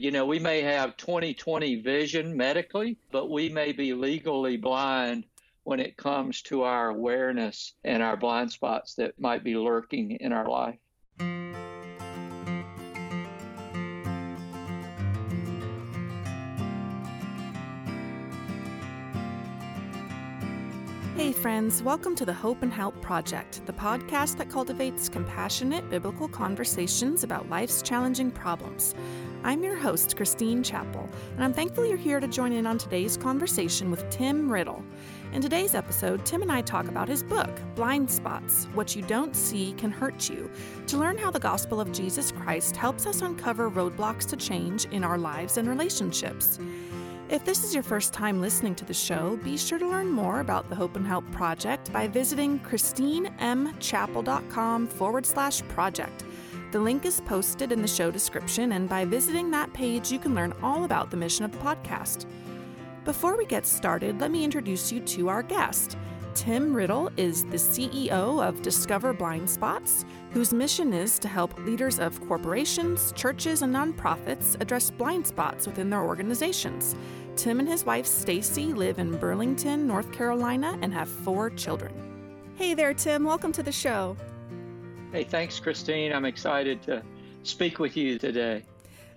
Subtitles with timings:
[0.00, 5.24] You know, we may have 20/20 vision medically, but we may be legally blind
[5.64, 10.32] when it comes to our awareness and our blind spots that might be lurking in
[10.32, 11.67] our life.
[21.18, 26.28] Hey, friends, welcome to the Hope and Help Project, the podcast that cultivates compassionate biblical
[26.28, 28.94] conversations about life's challenging problems.
[29.42, 33.16] I'm your host, Christine Chappell, and I'm thankful you're here to join in on today's
[33.16, 34.84] conversation with Tim Riddle.
[35.32, 39.34] In today's episode, Tim and I talk about his book, Blind Spots What You Don't
[39.34, 40.48] See Can Hurt You,
[40.86, 45.02] to learn how the gospel of Jesus Christ helps us uncover roadblocks to change in
[45.02, 46.60] our lives and relationships.
[47.30, 50.40] If this is your first time listening to the show, be sure to learn more
[50.40, 56.24] about the Hope and Help Project by visiting christinemchappell.com forward slash project.
[56.72, 60.34] The link is posted in the show description, and by visiting that page, you can
[60.34, 62.24] learn all about the mission of the podcast.
[63.04, 65.98] Before we get started, let me introduce you to our guest.
[66.38, 71.98] Tim Riddle is the CEO of Discover Blind Spots, whose mission is to help leaders
[71.98, 76.94] of corporations, churches, and nonprofits address blind spots within their organizations.
[77.34, 81.92] Tim and his wife Stacy live in Burlington, North Carolina, and have four children.
[82.54, 83.24] Hey there, Tim.
[83.24, 84.16] Welcome to the show.
[85.10, 86.12] Hey, thanks, Christine.
[86.12, 87.02] I'm excited to
[87.42, 88.62] speak with you today.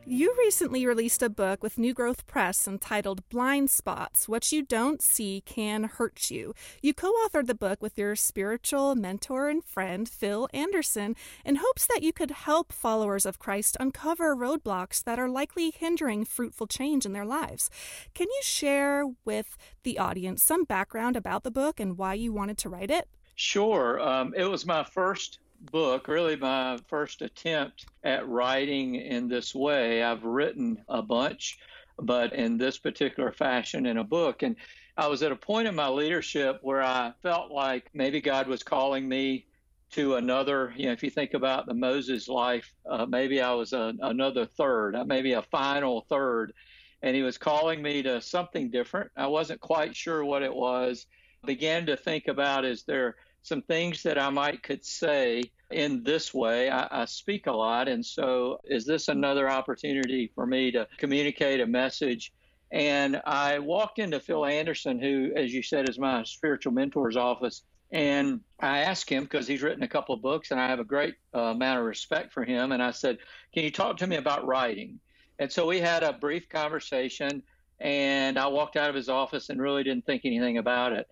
[0.04, 5.00] You recently released a book with New Growth Press entitled Blind Spots What You Don't
[5.00, 6.56] See Can Hurt You.
[6.82, 11.86] You co authored the book with your spiritual mentor and friend, Phil Anderson, in hopes
[11.86, 17.06] that you could help followers of Christ uncover roadblocks that are likely hindering fruitful change
[17.06, 17.70] in their lives.
[18.16, 22.58] Can you share with the audience some background about the book and why you wanted
[22.58, 23.08] to write it?
[23.36, 24.00] Sure.
[24.00, 30.04] Um, it was my first book, really my first attempt at writing in this way.
[30.04, 31.60] I've written a bunch,
[31.98, 34.44] but in this particular fashion in a book.
[34.44, 34.56] And
[34.98, 38.64] I was at a point in my leadership where I felt like maybe God was
[38.64, 39.46] calling me
[39.92, 43.74] to another, you know, if you think about the Moses life, uh, maybe I was
[43.74, 46.54] a, another third, uh, maybe a final third.
[47.02, 49.12] And he was calling me to something different.
[49.18, 51.08] I wasn't quite sure what it was.
[51.46, 56.34] Began to think about is there some things that I might could say in this
[56.34, 56.70] way.
[56.70, 61.60] I, I, speak a lot, and so is this another opportunity for me to communicate
[61.62, 62.32] a message?
[62.72, 67.64] And I walked into Phil Anderson, who, as you said, is my spiritual mentor's office.
[67.92, 70.86] And I asked him because he's written a couple of books, and I have a
[70.86, 72.72] great uh, amount of respect for him.
[72.72, 73.18] And I said,
[73.54, 75.00] Can you talk to me about writing?
[75.40, 77.44] And so we had a brief conversation,
[77.80, 81.08] and I walked out of his office and really didn't think anything about it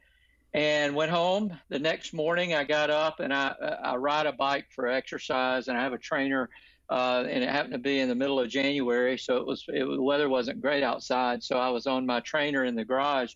[0.54, 1.58] and went home.
[1.70, 5.78] The next morning, I got up and I, I ride a bike for exercise, and
[5.78, 6.50] I have a trainer.
[6.90, 9.86] Uh, and it happened to be in the middle of January, so it was it,
[9.86, 11.44] the weather wasn't great outside.
[11.44, 13.34] So I was on my trainer in the garage,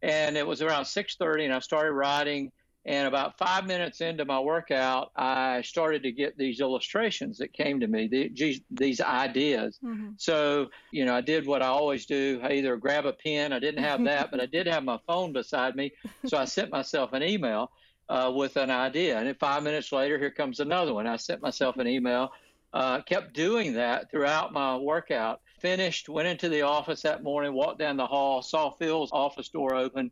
[0.00, 2.50] and it was around 6:30, and I started riding.
[2.88, 7.80] And about five minutes into my workout, I started to get these illustrations that came
[7.80, 9.78] to me, these, these ideas.
[9.84, 10.12] Mm-hmm.
[10.16, 12.40] So, you know, I did what I always do.
[12.42, 15.34] I either grab a pen, I didn't have that, but I did have my phone
[15.34, 15.92] beside me.
[16.28, 17.72] So I sent myself an email
[18.08, 19.18] uh, with an idea.
[19.18, 21.06] And then five minutes later, here comes another one.
[21.06, 22.32] I sent myself an email,
[22.72, 25.42] uh, kept doing that throughout my workout.
[25.60, 29.74] Finished, went into the office that morning, walked down the hall, saw Phil's office door
[29.74, 30.10] open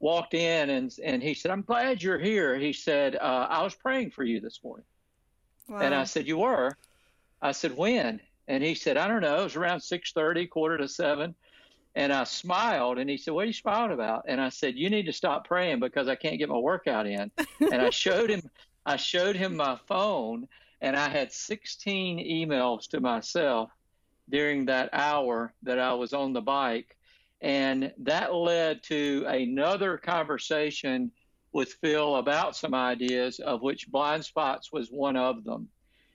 [0.00, 3.74] walked in and and he said, "I'm glad you're here." He said, uh, "I was
[3.74, 4.86] praying for you this morning,"
[5.68, 5.80] wow.
[5.80, 6.76] and I said, "You were?"
[7.40, 9.40] I said, "When?" And he said, "I don't know.
[9.40, 11.34] It was around six thirty, quarter to seven.
[11.96, 14.90] And I smiled, and he said, "What are you smiling about?" And I said, "You
[14.90, 18.42] need to stop praying because I can't get my workout in." and I showed him,
[18.86, 20.48] I showed him my phone,
[20.80, 23.70] and I had 16 emails to myself
[24.28, 26.96] during that hour that I was on the bike
[27.44, 31.10] and that led to another conversation
[31.52, 35.68] with Phil about some ideas, of which blind spots was one of them.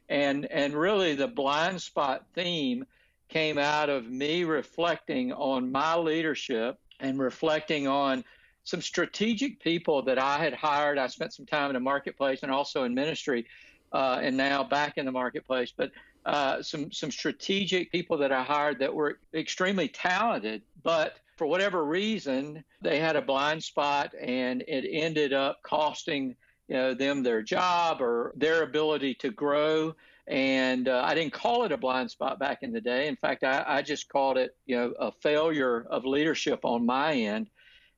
[0.09, 2.83] And, and really, the blind spot theme
[3.29, 8.23] came out of me reflecting on my leadership and reflecting on
[8.63, 10.97] some strategic people that I had hired.
[10.97, 13.45] I spent some time in the marketplace and also in ministry,
[13.93, 15.71] uh, and now back in the marketplace.
[15.77, 15.91] But
[16.25, 21.85] uh, some some strategic people that I hired that were extremely talented, but for whatever
[21.85, 26.35] reason they had a blind spot, and it ended up costing
[26.67, 29.95] you know them their job or their ability to grow.
[30.27, 33.07] And uh, I didn't call it a blind spot back in the day.
[33.07, 37.13] In fact, I, I just called it you know a failure of leadership on my
[37.13, 37.49] end.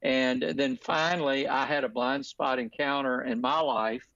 [0.03, 4.07] And then finally, I had a blind spot encounter in my life,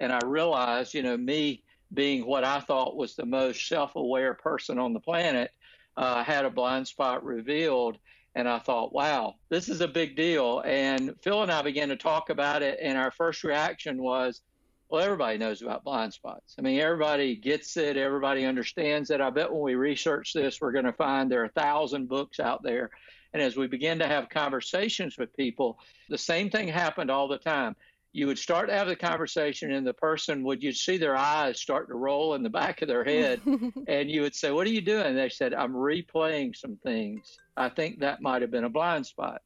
[0.00, 1.62] and I realized, you know, me
[1.94, 5.52] being what I thought was the most self aware person on the planet,
[5.96, 7.98] uh, had a blind spot revealed.
[8.34, 10.62] And I thought, wow, this is a big deal.
[10.64, 12.78] And Phil and I began to talk about it.
[12.80, 14.40] And our first reaction was,
[14.88, 16.54] well, everybody knows about blind spots.
[16.58, 19.20] I mean, everybody gets it, everybody understands it.
[19.20, 22.40] I bet when we research this, we're going to find there are a thousand books
[22.40, 22.90] out there.
[23.32, 25.78] And as we begin to have conversations with people,
[26.10, 27.74] the same thing happened all the time
[28.12, 31.60] you would start to have the conversation and the person would you see their eyes
[31.60, 33.40] start to roll in the back of their head
[33.88, 35.14] and you would say what are you doing?
[35.14, 37.38] They said i'm replaying some things.
[37.56, 39.40] I think that might have been a blind spot.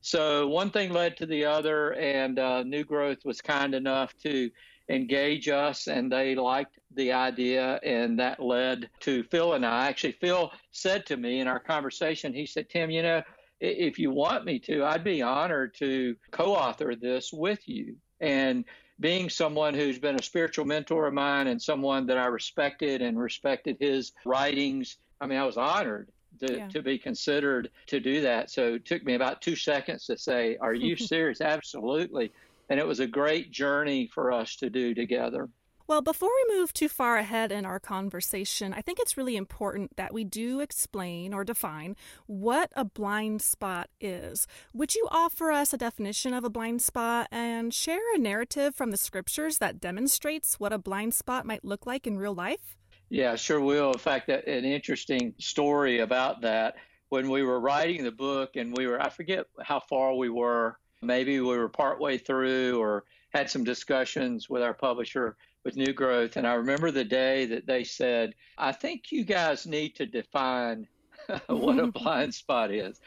[0.00, 4.50] So one thing led to the other and uh, new growth was kind enough to
[4.88, 9.86] engage us and they liked the idea and that led to phil and i.
[9.86, 13.22] Actually phil said to me in our conversation he said tim you know
[13.60, 17.96] if you want me to, I'd be honored to co author this with you.
[18.20, 18.64] And
[19.00, 23.18] being someone who's been a spiritual mentor of mine and someone that I respected and
[23.18, 26.08] respected his writings, I mean, I was honored
[26.40, 26.68] to, yeah.
[26.68, 28.50] to be considered to do that.
[28.50, 31.40] So it took me about two seconds to say, Are you serious?
[31.40, 32.32] Absolutely.
[32.70, 35.48] And it was a great journey for us to do together.
[35.88, 39.96] Well, before we move too far ahead in our conversation, I think it's really important
[39.96, 41.96] that we do explain or define
[42.26, 44.46] what a blind spot is.
[44.74, 48.90] Would you offer us a definition of a blind spot and share a narrative from
[48.90, 52.76] the scriptures that demonstrates what a blind spot might look like in real life?
[53.08, 53.92] Yeah, sure will.
[53.92, 56.74] In fact, an interesting story about that.
[57.08, 60.76] When we were writing the book, and we were, I forget how far we were,
[61.00, 65.36] maybe we were partway through or had some discussions with our publisher
[65.68, 69.66] with New Growth, and I remember the day that they said, I think you guys
[69.66, 70.88] need to define
[71.46, 72.98] what a blind spot is.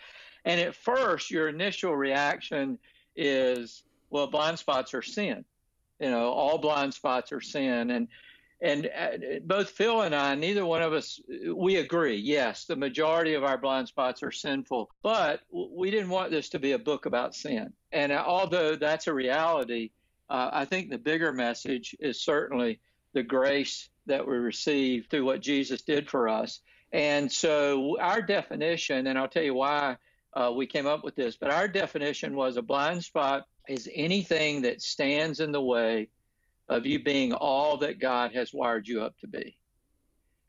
[0.46, 2.78] And at first, your initial reaction
[3.16, 3.82] is,
[4.12, 5.44] well, blind spots are sin.
[6.00, 7.90] You know, all blind spots are sin.
[7.90, 8.08] And
[8.62, 11.20] and uh, both Phil and I, neither one of us,
[11.56, 12.18] we agree.
[12.18, 16.60] Yes, the majority of our blind spots are sinful, but we didn't want this to
[16.60, 17.74] be a book about sin.
[17.92, 19.90] And although that's a reality,
[20.32, 22.80] uh, I think the bigger message is certainly
[23.14, 26.62] the grace that we receive through what Jesus did for us.
[26.94, 29.98] And so our definition, and I'll tell you why
[30.34, 34.62] uh, we came up with this, but our definition was a blind spot is anything
[34.62, 36.08] that stands in the way
[36.70, 39.58] of you being all that God has wired you up to be.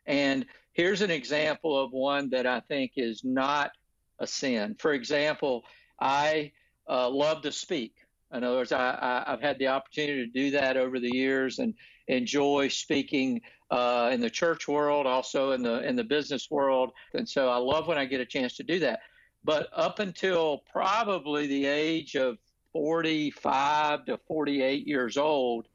[0.06, 3.72] And here's an example of one that I think is not
[4.20, 4.76] a sin.
[4.78, 5.64] For example,
[6.00, 6.52] I
[6.88, 7.96] uh, love to speak.
[8.32, 11.74] In other words, I, have had the opportunity to do that over the years and
[12.08, 17.28] enjoy speaking uh, in the church world, also in the in the business world, and
[17.28, 19.00] so I love when I get a chance to do that.
[19.44, 22.38] But up until probably the age of
[22.72, 25.66] 45 to 48 years old,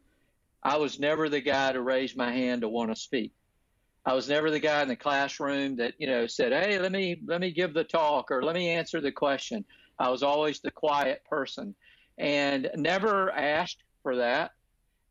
[0.64, 3.34] I was never the guy to raise my hand to want to speak.
[4.06, 7.22] I was never the guy in the classroom that you know said, "Hey, let me
[7.26, 9.64] let me give the talk or let me answer the question."
[10.00, 11.76] I was always the quiet person
[12.18, 14.52] and never asked for that,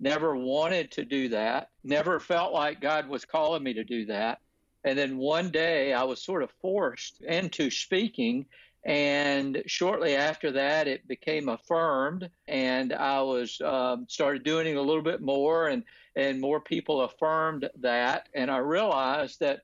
[0.01, 4.41] never wanted to do that, never felt like God was calling me to do that.
[4.85, 8.47] And then one day I was sort of forced into speaking.
[8.85, 14.83] And shortly after that, it became affirmed, and I was um, started doing it a
[14.83, 15.83] little bit more, and
[16.15, 19.63] and more people affirmed that, and I realized that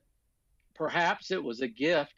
[0.75, 2.13] perhaps it was a gift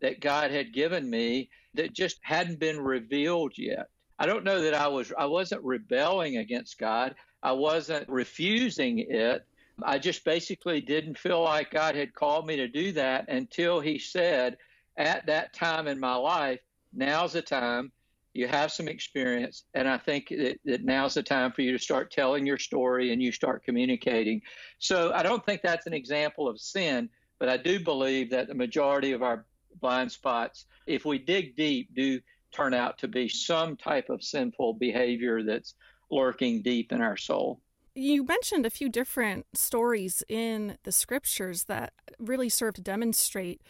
[0.00, 3.88] that God had given me that just hadn't been revealed yet.
[4.18, 7.14] I don't know that I was I wasn't rebelling against God.
[7.42, 9.46] I wasn't refusing it.
[9.82, 13.98] I just basically didn't feel like God had called me to do that until he
[13.98, 14.56] said
[14.96, 16.60] at that time in my life,
[16.92, 17.92] now's the time.
[18.34, 21.78] You have some experience, and I think that, that now's the time for you to
[21.78, 24.42] start telling your story and you start communicating.
[24.78, 27.08] So I don't think that's an example of sin,
[27.38, 29.46] but I do believe that the majority of our
[29.80, 32.20] blind spots, if we dig deep, do
[32.52, 35.74] turn out to be some type of sinful behavior that's
[36.10, 37.60] lurking deep in our soul.
[37.94, 43.60] You mentioned a few different stories in the scriptures that really serve to demonstrate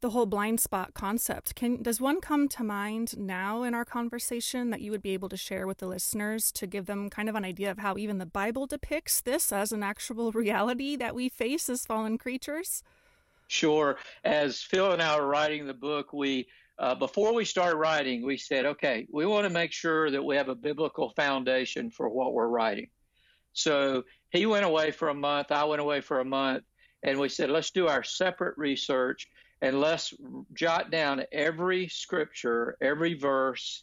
[0.00, 1.54] the whole blind spot concept.
[1.54, 5.28] Can does one come to mind now in our conversation that you would be able
[5.28, 8.18] to share with the listeners to give them kind of an idea of how even
[8.18, 12.82] the Bible depicts this as an actual reality that we face as fallen creatures?
[13.48, 13.96] Sure.
[14.24, 16.46] As Phil and I were writing the book, we
[16.78, 20.36] uh, before we started writing, we said, okay, we want to make sure that we
[20.36, 22.88] have a biblical foundation for what we're writing.
[23.52, 26.62] So he went away for a month, I went away for a month,
[27.02, 29.28] and we said, let's do our separate research
[29.60, 30.14] and let's
[30.54, 33.82] jot down every scripture, every verse,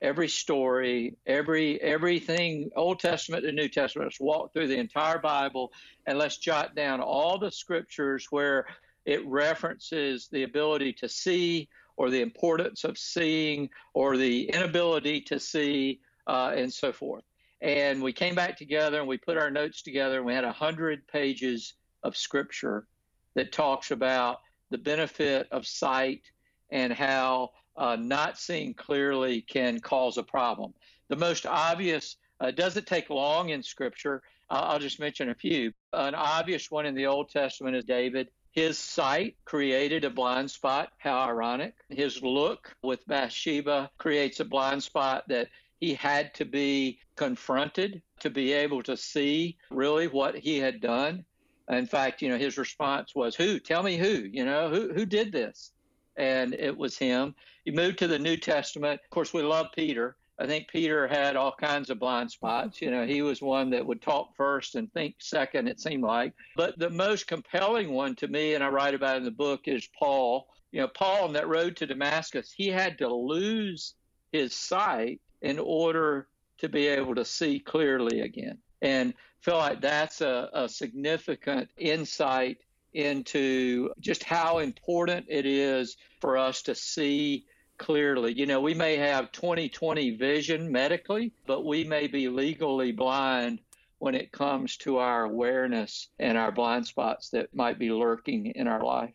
[0.00, 4.06] every story, every everything Old Testament to New Testament.
[4.06, 5.72] Let's walk through the entire Bible
[6.06, 8.66] and let's jot down all the scriptures where
[9.04, 15.38] it references the ability to see or the importance of seeing or the inability to
[15.38, 17.24] see uh, and so forth.
[17.60, 21.06] And we came back together and we put our notes together and we had 100
[21.06, 22.86] pages of scripture
[23.34, 24.38] that talks about
[24.70, 26.22] the benefit of sight
[26.70, 30.74] and how uh, not seeing clearly can cause a problem.
[31.08, 34.22] The most obvious uh, doesn't take long in scripture.
[34.50, 35.72] I'll just mention a few.
[35.92, 38.28] An obvious one in the Old Testament is David.
[38.52, 40.92] His sight created a blind spot.
[40.98, 41.74] How ironic.
[41.88, 45.48] His look with Bathsheba creates a blind spot that
[45.80, 51.24] he had to be confronted to be able to see really what he had done.
[51.68, 53.58] In fact, you know, his response was, Who?
[53.58, 55.72] Tell me who, you know, who, who did this?
[56.16, 57.34] And it was him.
[57.64, 59.00] You move to the New Testament.
[59.02, 60.16] Of course, we love Peter.
[60.38, 62.80] I think Peter had all kinds of blind spots.
[62.80, 66.32] You know, he was one that would talk first and think second, it seemed like.
[66.56, 69.88] But the most compelling one to me, and I write about in the book, is
[69.98, 70.48] Paul.
[70.72, 73.94] You know, Paul on that road to Damascus, he had to lose
[74.32, 78.58] his sight in order to be able to see clearly again.
[78.80, 82.58] And feel like that's a, a significant insight
[82.94, 87.46] into just how important it is for us to see
[87.82, 88.32] clearly.
[88.32, 93.60] You know, we may have 20/20 vision medically, but we may be legally blind
[93.98, 98.66] when it comes to our awareness and our blind spots that might be lurking in
[98.68, 99.12] our life.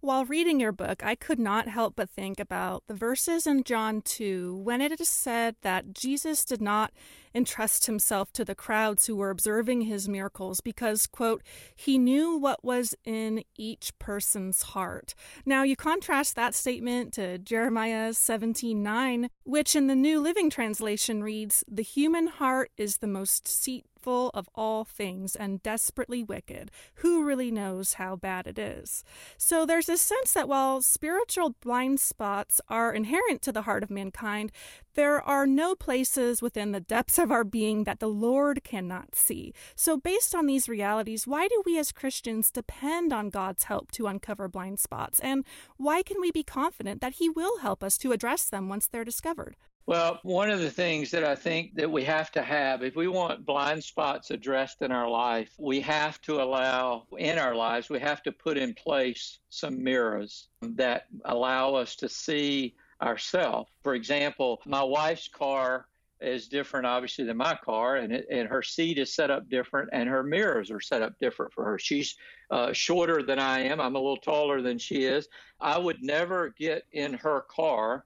[0.00, 4.02] While reading your book, I could not help but think about the verses in John
[4.02, 6.92] 2 when it is said that Jesus did not
[7.34, 11.42] entrust himself to the crowds who were observing his miracles because, quote,
[11.74, 15.14] he knew what was in each person's heart.
[15.44, 21.22] Now, you contrast that statement to Jeremiah 17 9, which in the New Living Translation
[21.22, 23.92] reads, The human heart is the most deceitful
[24.34, 26.70] of all things and desperately wicked.
[26.96, 29.04] Who really knows how bad it is?
[29.36, 33.90] So there's a sense that while spiritual blind spots are inherent to the heart of
[33.90, 34.52] mankind,
[34.94, 39.54] there are no places within the depths of our being that the Lord cannot see.
[39.74, 44.06] So, based on these realities, why do we as Christians depend on God's help to
[44.06, 45.20] uncover blind spots?
[45.20, 45.44] And
[45.76, 49.04] why can we be confident that He will help us to address them once they're
[49.04, 49.56] discovered?
[49.84, 53.08] Well, one of the things that I think that we have to have, if we
[53.08, 57.98] want blind spots addressed in our life, we have to allow in our lives, we
[57.98, 63.68] have to put in place some mirrors that allow us to see ourselves.
[63.82, 65.86] For example, my wife's car
[66.22, 69.90] is different, obviously, than my car, and, it, and her seat is set up different,
[69.92, 71.78] and her mirrors are set up different for her.
[71.78, 72.16] She's
[72.50, 73.80] uh, shorter than I am.
[73.80, 75.28] I'm a little taller than she is.
[75.60, 78.04] I would never get in her car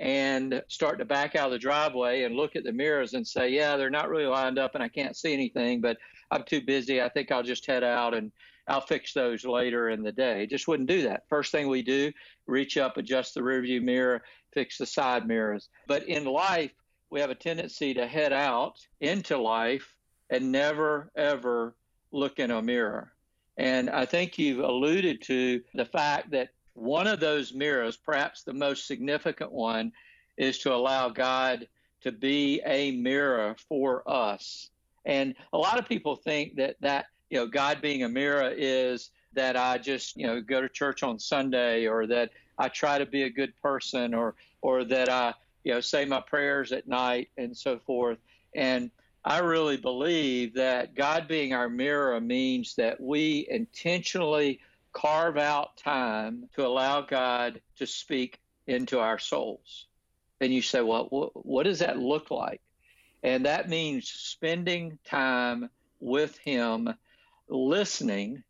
[0.00, 3.50] and start to back out of the driveway and look at the mirrors and say,
[3.50, 5.98] yeah, they're not really lined up and I can't see anything, but
[6.30, 7.02] I'm too busy.
[7.02, 8.32] I think I'll just head out and
[8.66, 10.46] I'll fix those later in the day.
[10.46, 11.24] Just wouldn't do that.
[11.28, 12.12] First thing we do,
[12.46, 14.22] reach up, adjust the rearview mirror,
[14.54, 15.68] fix the side mirrors.
[15.86, 16.72] But in life,
[17.10, 19.96] we have a tendency to head out into life
[20.30, 21.74] and never, ever
[22.12, 23.12] look in a mirror.
[23.56, 28.54] And I think you've alluded to the fact that one of those mirrors, perhaps the
[28.54, 29.92] most significant one,
[30.38, 31.68] is to allow God
[32.02, 34.70] to be a mirror for us.
[35.04, 39.10] And a lot of people think that that, you know, God being a mirror is
[39.34, 43.06] that I just, you know, go to church on Sunday or that I try to
[43.06, 47.28] be a good person or or that I you know say my prayers at night
[47.36, 48.18] and so forth.
[48.54, 48.90] And
[49.24, 54.60] I really believe that God being our mirror means that we intentionally
[54.92, 59.86] carve out time to allow God to speak into our souls.
[60.40, 62.62] And you say, well, what, what does that look like?
[63.22, 65.68] And that means spending time
[66.00, 66.94] with Him,
[67.48, 68.42] listening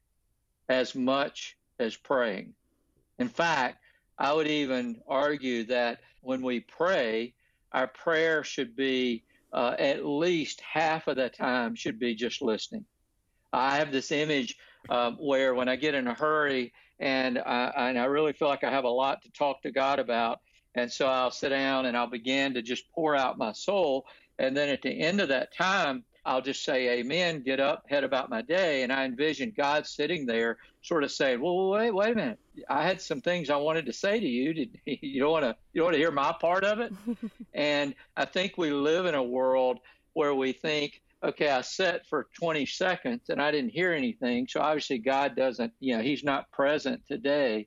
[0.69, 2.55] as much as praying.
[3.19, 3.80] In fact,
[4.21, 7.33] I would even argue that when we pray,
[7.73, 12.85] our prayer should be uh, at least half of the time should be just listening.
[13.51, 14.57] I have this image
[14.91, 18.63] uh, where when I get in a hurry and I, and I really feel like
[18.63, 20.41] I have a lot to talk to God about,
[20.75, 24.05] and so I'll sit down and I'll begin to just pour out my soul,
[24.39, 28.05] and then at the end of that time, I'll just say amen, get up, head
[28.05, 28.83] about my day.
[28.83, 32.39] And I envision God sitting there sort of saying, well, wait, wait a minute.
[32.69, 34.53] I had some things I wanted to say to you.
[34.53, 36.93] Did you don't want to, you don't want to hear my part of it?
[37.55, 39.79] and I think we live in a world
[40.13, 44.47] where we think, okay, I sat for 20 seconds and I didn't hear anything.
[44.49, 47.67] So obviously God doesn't, you know, he's not present today.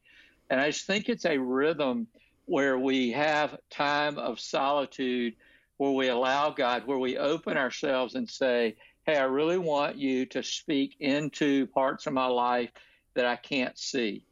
[0.50, 2.08] And I just think it's a rhythm
[2.46, 5.36] where we have time of solitude
[5.78, 8.76] where we allow God, where we open ourselves and say,
[9.06, 12.70] Hey, I really want you to speak into parts of my life
[13.16, 14.26] that I can't see.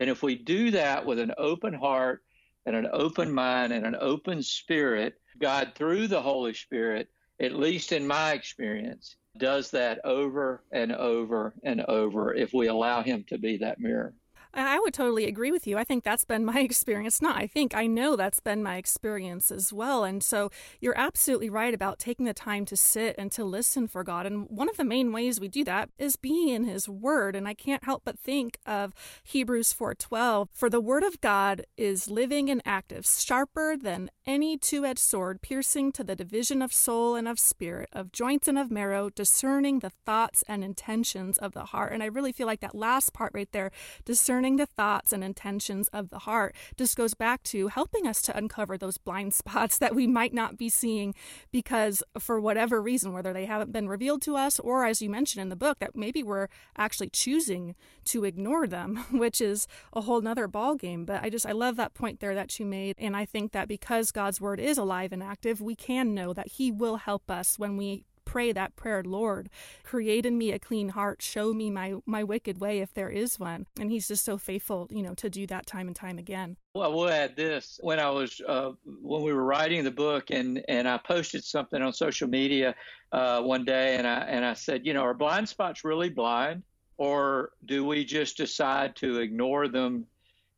[0.00, 2.22] And if we do that with an open heart
[2.64, 7.08] and an open mind and an open spirit, God, through the Holy Spirit,
[7.40, 13.02] at least in my experience, does that over and over and over if we allow
[13.02, 14.14] Him to be that mirror.
[14.56, 15.76] I would totally agree with you.
[15.76, 17.20] I think that's been my experience.
[17.20, 20.04] Not, I think, I know that's been my experience as well.
[20.04, 24.02] And so you're absolutely right about taking the time to sit and to listen for
[24.02, 24.26] God.
[24.26, 27.36] And one of the main ways we do that is being in His Word.
[27.36, 30.48] And I can't help but think of Hebrews 4:12.
[30.52, 35.92] For the Word of God is living and active, sharper than any two-edged sword, piercing
[35.92, 39.90] to the division of soul and of spirit, of joints and of marrow, discerning the
[39.90, 41.92] thoughts and intentions of the heart.
[41.92, 43.70] And I really feel like that last part right there,
[44.04, 48.22] discerning discerning the thoughts and intentions of the heart just goes back to helping us
[48.22, 51.14] to uncover those blind spots that we might not be seeing
[51.50, 55.42] because for whatever reason, whether they haven't been revealed to us or as you mentioned
[55.42, 57.74] in the book, that maybe we're actually choosing
[58.04, 61.04] to ignore them, which is a whole nother ball game.
[61.04, 62.94] But I just I love that point there that you made.
[62.98, 66.52] And I think that because God's word is alive and active, we can know that
[66.52, 69.48] He will help us when we pray that prayer, Lord,
[69.82, 73.40] create in me a clean heart, show me my my wicked way if there is
[73.40, 73.66] one.
[73.80, 76.58] And he's just so faithful, you know, to do that time and time again.
[76.74, 77.80] Well, we'll add this.
[77.82, 81.80] When I was uh, when we were writing the book, and and I posted something
[81.80, 82.74] on social media
[83.12, 86.62] uh, one day, and I and I said, you know, are blind spots really blind,
[86.98, 90.06] or do we just decide to ignore them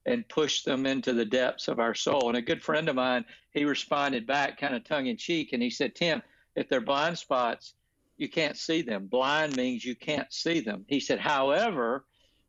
[0.06, 2.28] and push them into the depths of our soul?
[2.28, 5.62] And a good friend of mine, he responded back, kind of tongue in cheek, and
[5.62, 6.22] he said, Tim
[6.58, 7.74] if they're blind spots,
[8.16, 9.06] you can't see them.
[9.06, 10.84] Blind means you can't see them.
[10.88, 12.04] He said, however,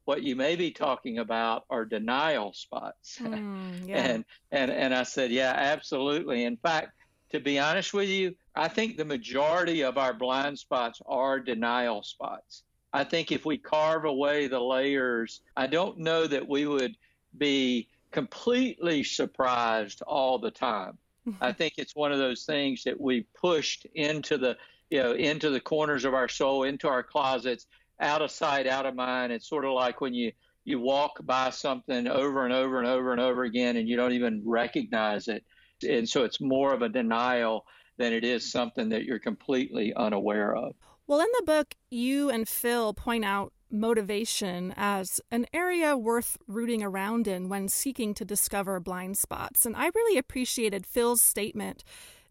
[0.06, 3.20] what you may be talking about are denial spots.
[3.22, 3.98] Mm, yeah.
[3.98, 6.46] and and and I said, yeah, absolutely.
[6.46, 6.94] In fact,
[7.30, 12.02] to be honest with you, I think the majority of our blind spots are denial
[12.02, 12.64] spots.
[12.92, 16.98] I think if we carve away the layers, I don't know that we would
[17.38, 20.98] be completely surprised all the time.
[21.42, 24.58] I think it's one of those things that we pushed into the
[24.90, 27.68] you know into the corners of our soul, into our closets,
[28.00, 29.32] out of sight, out of mind.
[29.32, 30.32] It's sort of like when you
[30.66, 34.14] you walk by something over and over and over and over again, and you don't
[34.14, 35.44] even recognize it,
[35.88, 37.66] and so it's more of a denial
[37.98, 40.74] than it is something that you're completely unaware of.
[41.06, 46.84] Well, in the book, you and Phil point out motivation as an area worth rooting
[46.84, 49.66] around in when seeking to discover blind spots.
[49.66, 51.84] And I really appreciated Phil's statement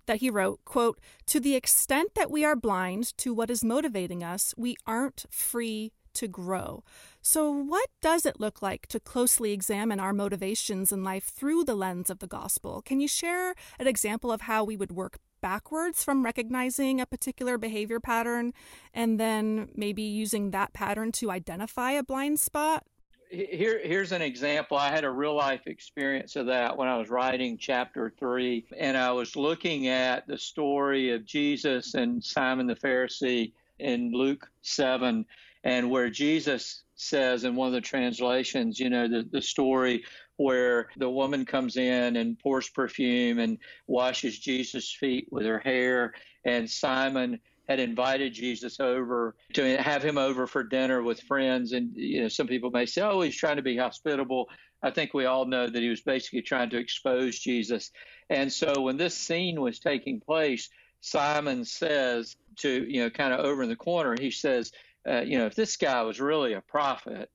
[0.06, 4.24] that he wrote, quote, "To the extent that we are blind to what is motivating
[4.24, 6.82] us, we aren't free to grow."
[7.20, 11.74] So, what does it look like to closely examine our motivations in life through the
[11.74, 12.80] lens of the gospel?
[12.80, 17.58] Can you share an example of how we would work backwards from recognizing a particular
[17.58, 18.52] behavior pattern
[18.94, 22.84] and then maybe using that pattern to identify a blind spot?
[23.30, 24.78] Here, here's an example.
[24.78, 28.96] I had a real life experience of that when I was writing chapter three, and
[28.96, 35.26] I was looking at the story of Jesus and Simon the Pharisee in Luke 7,
[35.64, 40.04] and where Jesus says in one of the translations, you know, the, the story
[40.36, 46.14] where the woman comes in and pours perfume and washes Jesus' feet with her hair.
[46.44, 51.72] And Simon had invited Jesus over to have him over for dinner with friends.
[51.72, 54.48] And, you know, some people may say, oh, he's trying to be hospitable.
[54.82, 57.90] I think we all know that he was basically trying to expose Jesus.
[58.30, 63.40] And so when this scene was taking place, Simon says to, you know, kind of
[63.40, 64.72] over in the corner, he says,
[65.06, 67.30] uh, you know, if this guy was really a prophet,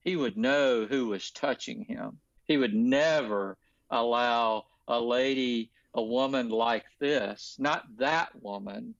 [0.00, 2.18] he would know who was touching him.
[2.44, 3.56] He would never
[3.90, 8.94] allow a lady, a woman like this, not that woman,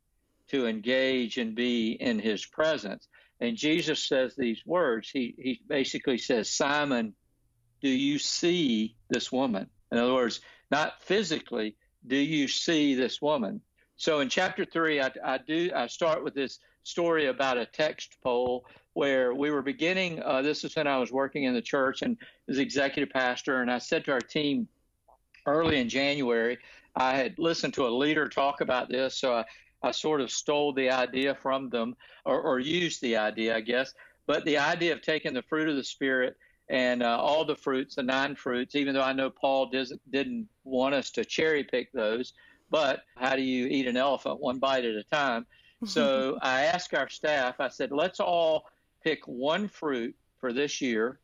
[0.49, 3.09] to engage and be in his presence.
[3.41, 5.11] And Jesus says these words.
[5.11, 7.15] He, he basically says, Simon,
[7.83, 9.69] do you see this woman?
[9.93, 13.61] In other words, not physically, do you see this woman?
[13.97, 18.17] So in chapter three, I, I do I start with this story about a text
[18.23, 20.23] poll where we were beginning.
[20.23, 22.17] Uh, this is when I was working in the church and
[22.49, 24.69] as executive pastor, and I said to our team
[25.47, 26.59] early in January,
[26.95, 29.45] I had listened to a leader talk about this, so I,
[29.83, 33.93] I sort of stole the idea from them or, or, used the idea, I guess.
[34.27, 36.37] But the idea of taking the fruit of the Spirit
[36.69, 39.71] and uh, all the fruits, the nine fruits, even though I know Paul
[40.11, 42.33] didn't want us to cherry pick those,
[42.71, 45.47] but how do you eat an elephant one bite at a time?
[45.85, 48.67] So I asked our staff, I said, let's all
[49.03, 51.19] pick one fruit for this year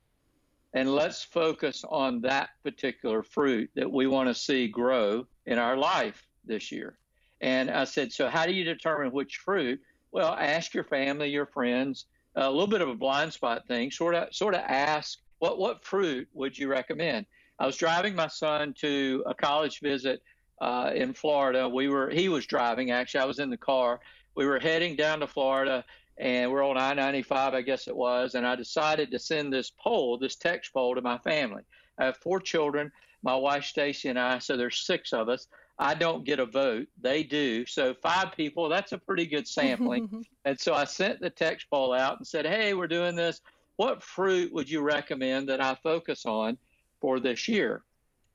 [0.72, 5.76] and let's focus on that particular fruit that we want to see grow in our
[5.76, 6.96] life this year.
[7.40, 9.80] And I said, so how do you determine which fruit?
[10.12, 14.14] Well, ask your family, your friends, a little bit of a blind spot thing, sort
[14.14, 17.26] of sort of ask what what fruit would you recommend?
[17.58, 20.22] I was driving my son to a college visit
[20.60, 21.68] uh, in Florida.
[21.68, 23.20] We were he was driving actually.
[23.20, 24.00] I was in the car.
[24.34, 25.84] We were heading down to Florida,
[26.18, 28.34] and we're on I-95, I guess it was.
[28.34, 31.62] And I decided to send this poll, this text poll, to my family.
[31.98, 32.92] I have four children.
[33.22, 34.38] My wife Stacy and I.
[34.38, 35.46] So there's six of us.
[35.78, 36.88] I don't get a vote.
[37.00, 37.64] They do.
[37.64, 40.26] So five people, that's a pretty good sampling.
[40.44, 43.40] and so I sent the text poll out and said, hey, we're doing this.
[43.76, 46.58] What fruit would you recommend that I focus on
[47.00, 47.82] for this year?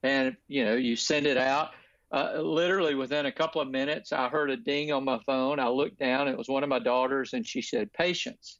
[0.01, 1.71] And, you know, you send it out.
[2.12, 5.60] Uh, literally within a couple of minutes, I heard a ding on my phone.
[5.60, 6.28] I looked down.
[6.28, 8.60] It was one of my daughters, and she said, patience.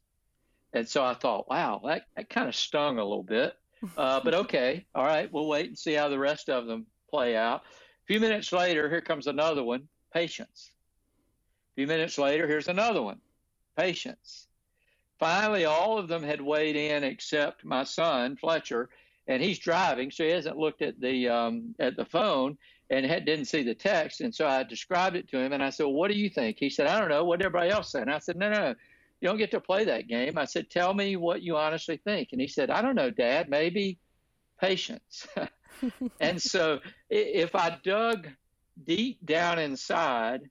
[0.72, 3.54] And so I thought, wow, that, that kind of stung a little bit.
[3.96, 7.36] Uh, but okay, all right, we'll wait and see how the rest of them play
[7.36, 7.60] out.
[7.60, 10.72] A few minutes later, here comes another one patience.
[11.72, 13.20] A few minutes later, here's another one
[13.76, 14.48] patience.
[15.18, 18.88] Finally, all of them had weighed in except my son, Fletcher,
[19.28, 22.56] and he's driving, so he hasn't looked at the um, at the phone
[22.90, 24.20] and had, didn't see the text.
[24.20, 26.58] And so I described it to him, and I said, well, "What do you think?"
[26.58, 27.24] He said, "I don't know.
[27.24, 28.74] What everybody else said." And I said, "No, no,
[29.20, 32.28] you don't get to play that game." I said, "Tell me what you honestly think."
[32.32, 33.48] And he said, "I don't know, Dad.
[33.48, 33.98] Maybe
[34.60, 35.26] patience."
[36.20, 38.28] and so if I dug
[38.84, 40.42] deep down inside,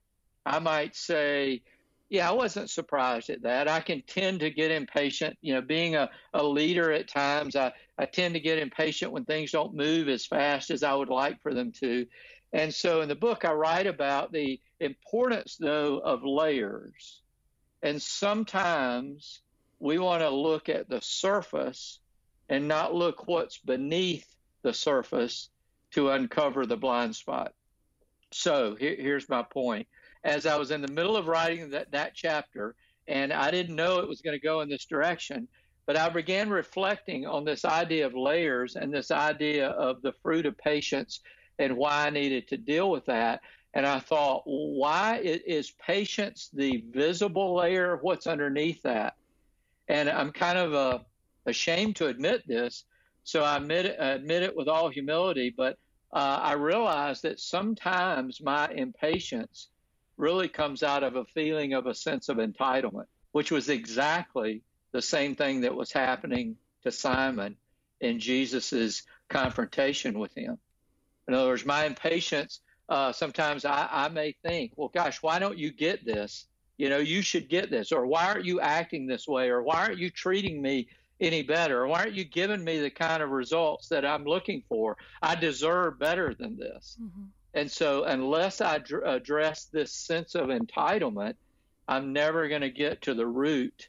[0.46, 1.62] I might say,
[2.10, 3.68] yeah, I wasn't surprised at that.
[3.68, 5.38] I can tend to get impatient.
[5.42, 9.26] You know, being a, a leader at times, I, I tend to get impatient when
[9.26, 12.06] things don't move as fast as I would like for them to.
[12.54, 17.22] And so in the book, I write about the importance, though, of layers.
[17.82, 19.42] And sometimes
[19.80, 22.00] we want to look at the surface
[22.50, 24.28] and not look what's beneath
[24.62, 25.50] the surface
[25.92, 27.54] to uncover the blind spot.
[28.32, 29.88] So here, here's my point.
[30.26, 32.76] As I was in the middle of writing that, that chapter,
[33.08, 35.48] and I didn't know it was going to go in this direction,
[35.86, 40.48] but I began reflecting on this idea of layers and this idea of the fruit
[40.48, 41.22] of patience
[41.60, 43.42] and why I needed to deal with that.
[43.76, 47.94] And I thought, why is patience the visible layer?
[47.94, 49.16] Of what's underneath that?
[49.88, 51.00] And I'm kind of uh,
[51.46, 52.86] ashamed to admit this,
[53.24, 55.78] so I admit it, admit it with all humility, but
[56.14, 59.70] uh, I realized that sometimes my impatience
[60.18, 65.02] really comes out of a feeling of a sense of entitlement, which was exactly the
[65.02, 67.58] same thing that was happening to Simon
[68.00, 70.58] in Jesus's confrontation with him.
[71.28, 75.58] In other words, my impatience, uh, sometimes I, I may think, well, gosh, why don't
[75.58, 76.46] you get this?
[76.78, 77.92] You know, you should get this.
[77.92, 79.50] Or why aren't you acting this way?
[79.50, 80.88] Or why aren't you treating me
[81.20, 81.88] any better?
[81.88, 84.98] Why aren't you giving me the kind of results that I'm looking for?
[85.22, 86.98] I deserve better than this.
[87.02, 87.24] Mm-hmm.
[87.56, 91.36] And so, unless I dr- address this sense of entitlement,
[91.88, 93.88] I'm never going to get to the root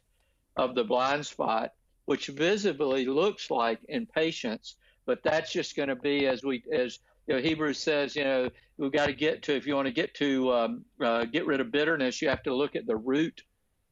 [0.55, 1.73] of the blind spot,
[2.05, 4.75] which visibly looks like impatience.
[5.05, 8.49] But that's just going to be as we as you know, Hebrews says, you know,
[8.77, 11.59] we've got to get to if you want to get to um, uh, get rid
[11.59, 13.43] of bitterness, you have to look at the root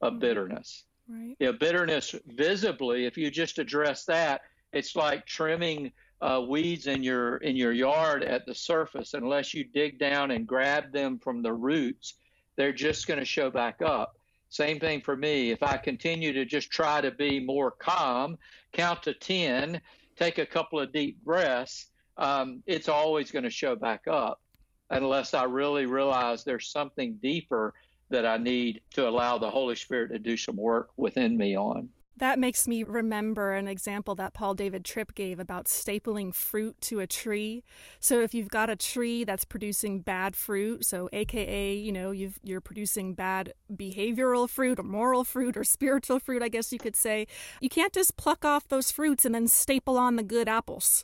[0.01, 0.85] of bitterness.
[1.07, 1.35] Right.
[1.39, 7.03] You know, bitterness visibly, if you just address that, it's like trimming uh, weeds in
[7.03, 9.13] your in your yard at the surface.
[9.13, 12.15] Unless you dig down and grab them from the roots,
[12.55, 14.17] they're just going to show back up.
[14.49, 15.51] Same thing for me.
[15.51, 18.37] If I continue to just try to be more calm,
[18.71, 19.81] count to ten,
[20.15, 24.41] take a couple of deep breaths, um, it's always going to show back up
[24.89, 27.73] unless I really realize there's something deeper
[28.09, 31.89] that I need to allow the Holy Spirit to do some work within me on.
[32.17, 37.01] That makes me remember an example that Paul David Tripp gave about stapling fruit to
[37.01, 37.61] a tree.
[37.99, 42.31] So if you've got a tree that's producing bad fruit, so AKA, you know, you
[42.51, 46.95] are producing bad behavioral fruit or moral fruit or spiritual fruit, I guess you could
[46.95, 47.27] say,
[47.59, 51.03] you can't just pluck off those fruits and then staple on the good apples.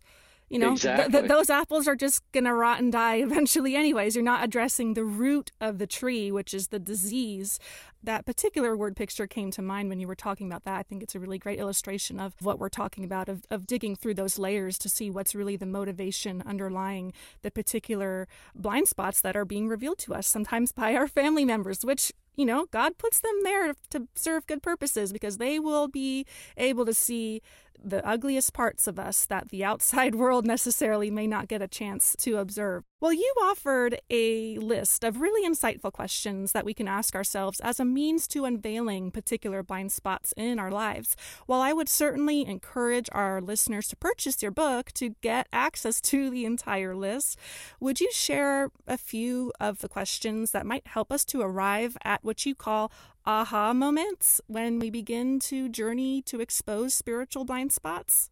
[0.52, 1.10] You know, exactly.
[1.10, 4.16] th- th- those apples are just going to rot and die eventually, anyways.
[4.16, 7.58] You're not addressing the root of the tree, which is the disease.
[8.04, 10.78] That particular word picture came to mind when you were talking about that.
[10.80, 13.96] I think it's a really great illustration of what we're talking about, of, of digging
[13.96, 19.38] through those layers to see what's really the motivation underlying the particular blind spots that
[19.38, 23.20] are being revealed to us, sometimes by our family members, which you know, God puts
[23.20, 26.26] them there to serve good purposes because they will be
[26.58, 27.42] able to see
[27.84, 32.16] the ugliest parts of us that the outside world necessarily may not get a chance
[32.20, 32.84] to observe.
[33.00, 37.80] Well, you offered a list of really insightful questions that we can ask ourselves as
[37.80, 41.16] a means to unveiling particular blind spots in our lives.
[41.48, 46.30] While I would certainly encourage our listeners to purchase your book to get access to
[46.30, 47.40] the entire list,
[47.80, 52.24] would you share a few of the questions that might help us to arrive at
[52.24, 52.92] what you call
[53.26, 58.30] aha moments when we begin to journey to expose spiritual blind spots?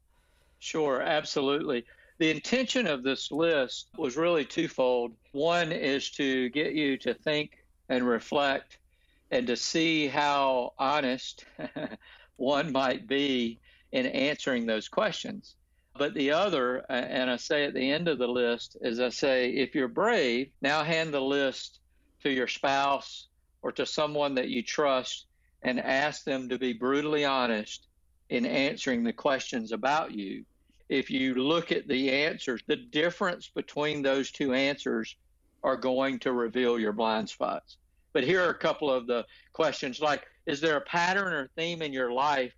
[0.59, 1.85] Sure, absolutely.
[2.17, 5.13] The intention of this list was really twofold.
[5.31, 8.77] One is to get you to think and reflect
[9.31, 11.45] and to see how honest
[12.37, 13.59] one might be
[13.91, 15.55] in answering those questions.
[15.97, 19.51] But the other, and I say at the end of the list, is I say,
[19.51, 21.79] if you're brave, now hand the list
[22.23, 23.28] to your spouse
[23.61, 25.25] or to someone that you trust
[25.63, 27.87] and ask them to be brutally honest
[28.29, 30.45] in answering the questions about you.
[30.87, 35.15] If you look at the answers, the difference between those two answers
[35.63, 37.77] are going to reveal your blind spots.
[38.13, 41.81] But here are a couple of the questions like Is there a pattern or theme
[41.81, 42.53] in your life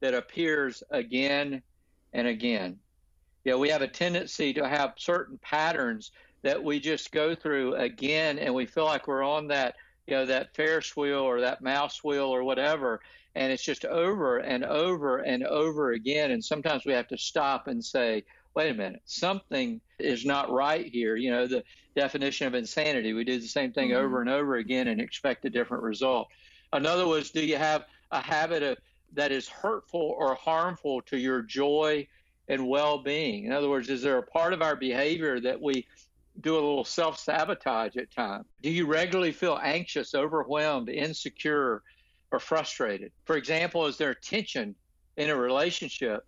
[0.00, 1.62] that appears again
[2.12, 2.78] and again?
[3.44, 6.12] Yeah, we have a tendency to have certain patterns
[6.42, 9.74] that we just go through again and we feel like we're on that,
[10.06, 13.00] you know, that Ferris wheel or that mouse wheel or whatever.
[13.34, 16.32] And it's just over and over and over again.
[16.32, 20.84] And sometimes we have to stop and say, wait a minute, something is not right
[20.84, 21.16] here.
[21.16, 21.64] You know, the
[21.96, 23.12] definition of insanity.
[23.12, 24.04] We do the same thing mm-hmm.
[24.04, 26.28] over and over again and expect a different result.
[26.72, 28.78] Another was, do you have a habit of
[29.14, 32.06] that is hurtful or harmful to your joy
[32.48, 33.44] and well-being?
[33.44, 35.86] In other words, is there a part of our behavior that we
[36.40, 38.46] do a little self-sabotage at times?
[38.62, 41.82] Do you regularly feel anxious, overwhelmed, insecure,
[42.30, 43.12] or frustrated?
[43.24, 44.74] For example, is there tension
[45.16, 46.26] in a relationship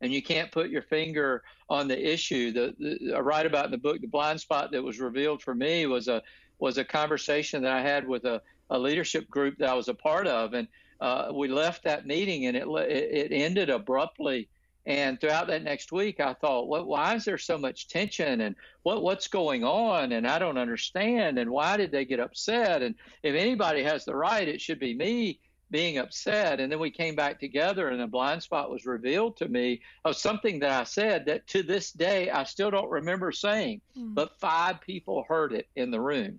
[0.00, 2.52] and you can't put your finger on the issue.
[2.52, 5.54] The, the I write about in the book, the blind spot that was revealed for
[5.54, 6.22] me was a
[6.58, 8.40] was a conversation that I had with a,
[8.70, 10.68] a leadership group that I was a part of, and
[11.00, 14.48] uh, we left that meeting and it it ended abruptly.
[14.86, 18.54] And throughout that next week, I thought, what, why is there so much tension and
[18.84, 20.12] what, what's going on?
[20.12, 21.38] And I don't understand.
[21.38, 22.82] And why did they get upset?
[22.82, 22.94] And
[23.24, 25.40] if anybody has the right, it should be me
[25.72, 26.60] being upset.
[26.60, 30.16] And then we came back together, and a blind spot was revealed to me of
[30.16, 34.14] something that I said that to this day I still don't remember saying, mm.
[34.14, 36.38] but five people heard it in the room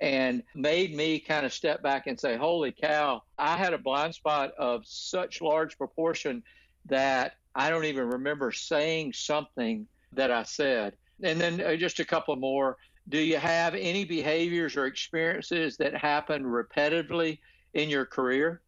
[0.00, 4.16] and made me kind of step back and say, Holy cow, I had a blind
[4.16, 6.42] spot of such large proportion
[6.86, 10.94] that I don't even remember saying something that I said.
[11.22, 12.76] And then uh, just a couple more.
[13.08, 17.38] Do you have any behaviors or experiences that happen repetitively
[17.74, 18.62] in your career?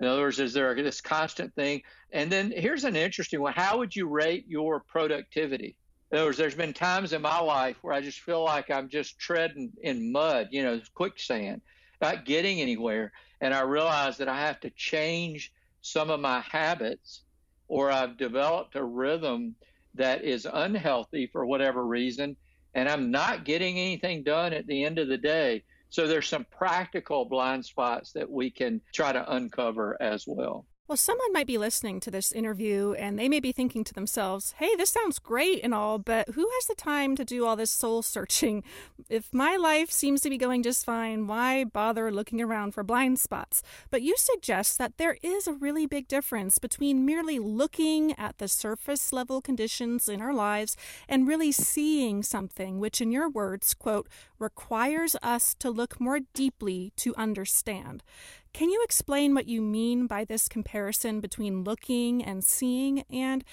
[0.00, 1.82] In other words, is there this constant thing?
[2.12, 3.52] And then here's an interesting one.
[3.52, 5.76] How would you rate your productivity?
[6.10, 8.88] In other words, there's been times in my life where I just feel like I'm
[8.88, 11.60] just treading in mud, you know, quicksand,
[12.00, 13.12] not getting anywhere.
[13.40, 17.22] And I realize that I have to change some of my habits
[17.70, 19.54] or I've developed a rhythm
[19.94, 22.36] that is unhealthy for whatever reason.
[22.74, 25.62] And I'm not getting anything done at the end of the day.
[25.88, 30.66] So there's some practical blind spots that we can try to uncover as well.
[30.90, 34.54] Well, someone might be listening to this interview and they may be thinking to themselves,
[34.58, 37.70] hey, this sounds great and all, but who has the time to do all this
[37.70, 38.64] soul searching?
[39.08, 43.18] If my life seems to be going just fine, why bother looking around for blind
[43.18, 43.62] spots?
[43.90, 48.46] But you suggest that there is a really big difference between merely looking at the
[48.46, 50.76] surface level conditions in our lives
[51.08, 56.92] and really seeing something, which, in your words, quote, requires us to look more deeply
[56.96, 58.04] to understand.
[58.52, 63.44] Can you explain what you mean by this comparison between looking and seeing, and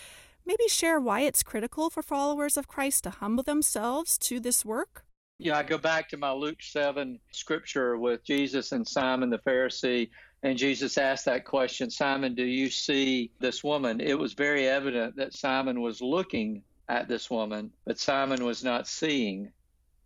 [0.45, 5.05] maybe share why it's critical for followers of Christ to humble themselves to this work?
[5.39, 10.09] Yeah, I go back to my Luke 7 scripture with Jesus and Simon the Pharisee.
[10.41, 14.01] And Jesus asked that question Simon, do you see this woman?
[14.01, 18.87] It was very evident that Simon was looking at this woman, but Simon was not
[18.87, 19.51] seeing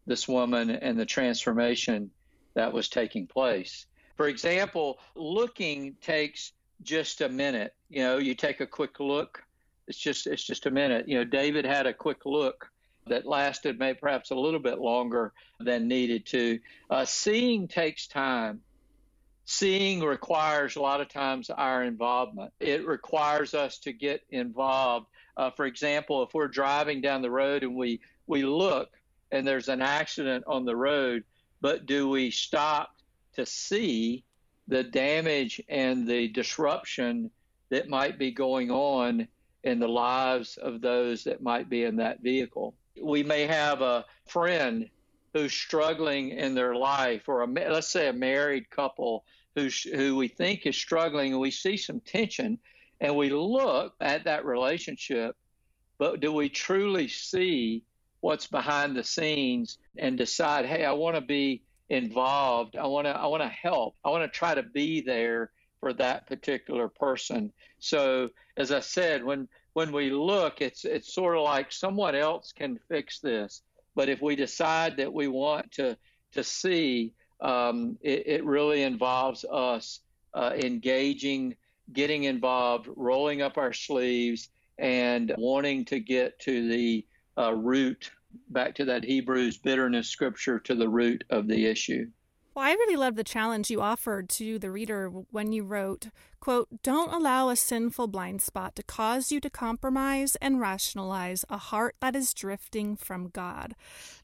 [0.05, 2.11] this woman and the transformation
[2.55, 3.85] that was taking place.
[4.15, 7.75] For example, looking takes just a minute.
[7.89, 9.43] You know, you take a quick look.
[9.87, 11.07] It's just it's just a minute.
[11.07, 12.71] You know, David had a quick look
[13.07, 16.59] that lasted maybe perhaps a little bit longer than needed to.
[16.89, 18.61] Uh, seeing takes time.
[19.45, 22.53] Seeing requires a lot of times our involvement.
[22.59, 25.07] It requires us to get involved.
[25.35, 28.89] Uh, for example, if we're driving down the road and we we look
[29.31, 31.23] and there's an accident on the road,
[31.59, 32.95] but do we stop
[33.35, 34.23] to see
[34.67, 37.31] the damage and the disruption
[37.69, 39.27] that might be going on
[39.63, 42.73] in the lives of those that might be in that vehicle.
[43.01, 44.89] We may have a friend
[45.33, 49.23] who's struggling in their life, or a, let's say a married couple
[49.55, 52.59] who's, who we think is struggling, and we see some tension,
[52.99, 55.35] and we look at that relationship,
[55.97, 57.83] but do we truly see
[58.19, 62.77] what's behind the scenes and decide, hey, I want to be involved.
[62.77, 63.95] I want to I want to help.
[64.03, 65.51] I want to try to be there
[65.81, 67.51] for that particular person.
[67.79, 72.53] So as I said, when when we look, it's it's sort of like someone else
[72.53, 73.61] can fix this.
[73.93, 75.97] But if we decide that we want to
[76.31, 79.99] to see, um, it, it, really involves us
[80.33, 81.57] uh, engaging,
[81.91, 87.05] getting involved, rolling up our sleeves, and wanting to get to the
[87.37, 88.11] uh, root,
[88.49, 92.07] back to that Hebrews bitterness scripture, to the root of the issue.
[92.53, 96.07] Well, I really love the challenge you offered to the reader when you wrote,
[96.41, 101.57] quote, Don't allow a sinful blind spot to cause you to compromise and rationalize a
[101.57, 103.75] heart that is drifting from God.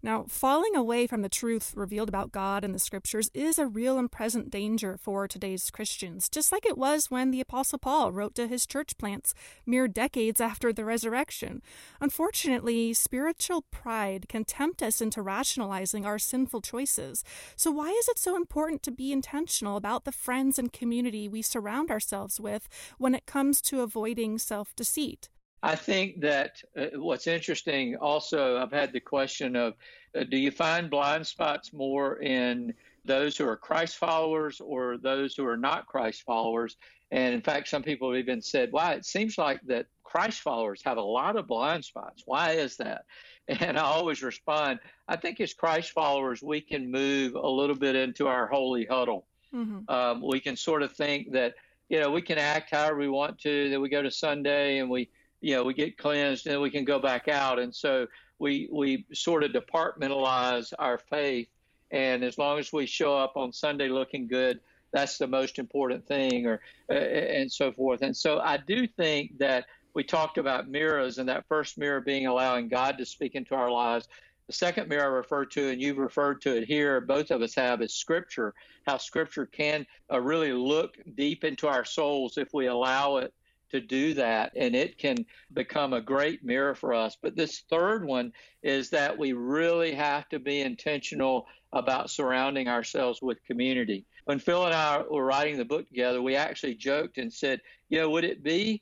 [0.02, 3.98] Now, falling away from the truth revealed about God in the scriptures is a real
[4.00, 8.36] and present danger for today's Christians, just like it was when the Apostle Paul wrote
[8.36, 11.62] to his church plants mere decades after the resurrection.
[12.02, 17.24] Unfortunately, spiritual pride can tempt us into rationalizing our sinful choices.
[17.56, 21.44] So, why is it so important to be intentional about the friends and community we
[21.44, 22.07] surround ourselves?
[22.08, 25.30] Ourselves with when it comes to avoiding self deceit?
[25.64, 29.74] I think that uh, what's interesting also, I've had the question of
[30.16, 32.74] uh, do you find blind spots more in
[33.06, 36.78] those who are Christ followers or those who are not Christ followers?
[37.10, 40.82] And in fact, some people have even said, "Why it seems like that Christ followers
[40.86, 42.24] have a lot of blind spots.
[42.26, 43.06] Why is that?
[43.50, 47.96] And I always respond, I think as Christ followers, we can move a little bit
[47.96, 49.26] into our holy huddle.
[49.54, 49.90] Mm-hmm.
[49.90, 51.54] Um, we can sort of think that
[51.90, 53.70] you know, we can act however we want to.
[53.70, 55.10] Then we go to Sunday and we,
[55.42, 57.60] you know, we get cleansed and we can go back out.
[57.60, 58.08] And so
[58.40, 61.48] we we sort of departmentalize our faith.
[61.92, 64.60] And as long as we show up on Sunday looking good,
[64.92, 68.02] that's the most important thing, or uh, and so forth.
[68.02, 72.28] And so I do think that we talked about mirrors, and that first mirror being
[72.28, 74.08] allowing God to speak into our lives.
[74.48, 77.54] The second mirror I referred to, and you've referred to it here, both of us
[77.56, 78.54] have, is Scripture.
[78.86, 83.34] How Scripture can uh, really look deep into our souls if we allow it
[83.72, 85.18] to do that, and it can
[85.52, 87.18] become a great mirror for us.
[87.22, 88.32] But this third one
[88.64, 94.06] is that we really have to be intentional about surrounding ourselves with community.
[94.24, 98.00] When Phil and I were writing the book together, we actually joked and said, you
[98.00, 98.82] know, would it be,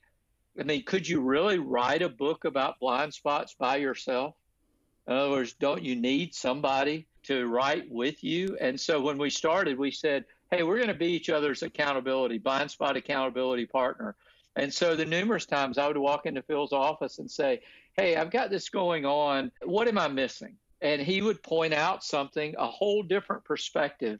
[0.60, 4.36] I mean, could you really write a book about blind spots by yourself?
[5.08, 8.58] In other words, don't you need somebody to write with you?
[8.60, 12.38] And so when we started, we said, hey, we're going to be each other's accountability,
[12.38, 14.15] blind spot accountability partner.
[14.56, 17.62] And so the numerous times I would walk into Phil's office and say,
[17.94, 19.52] hey, I've got this going on.
[19.63, 20.56] What am I missing?
[20.82, 24.20] And he would point out something, a whole different perspective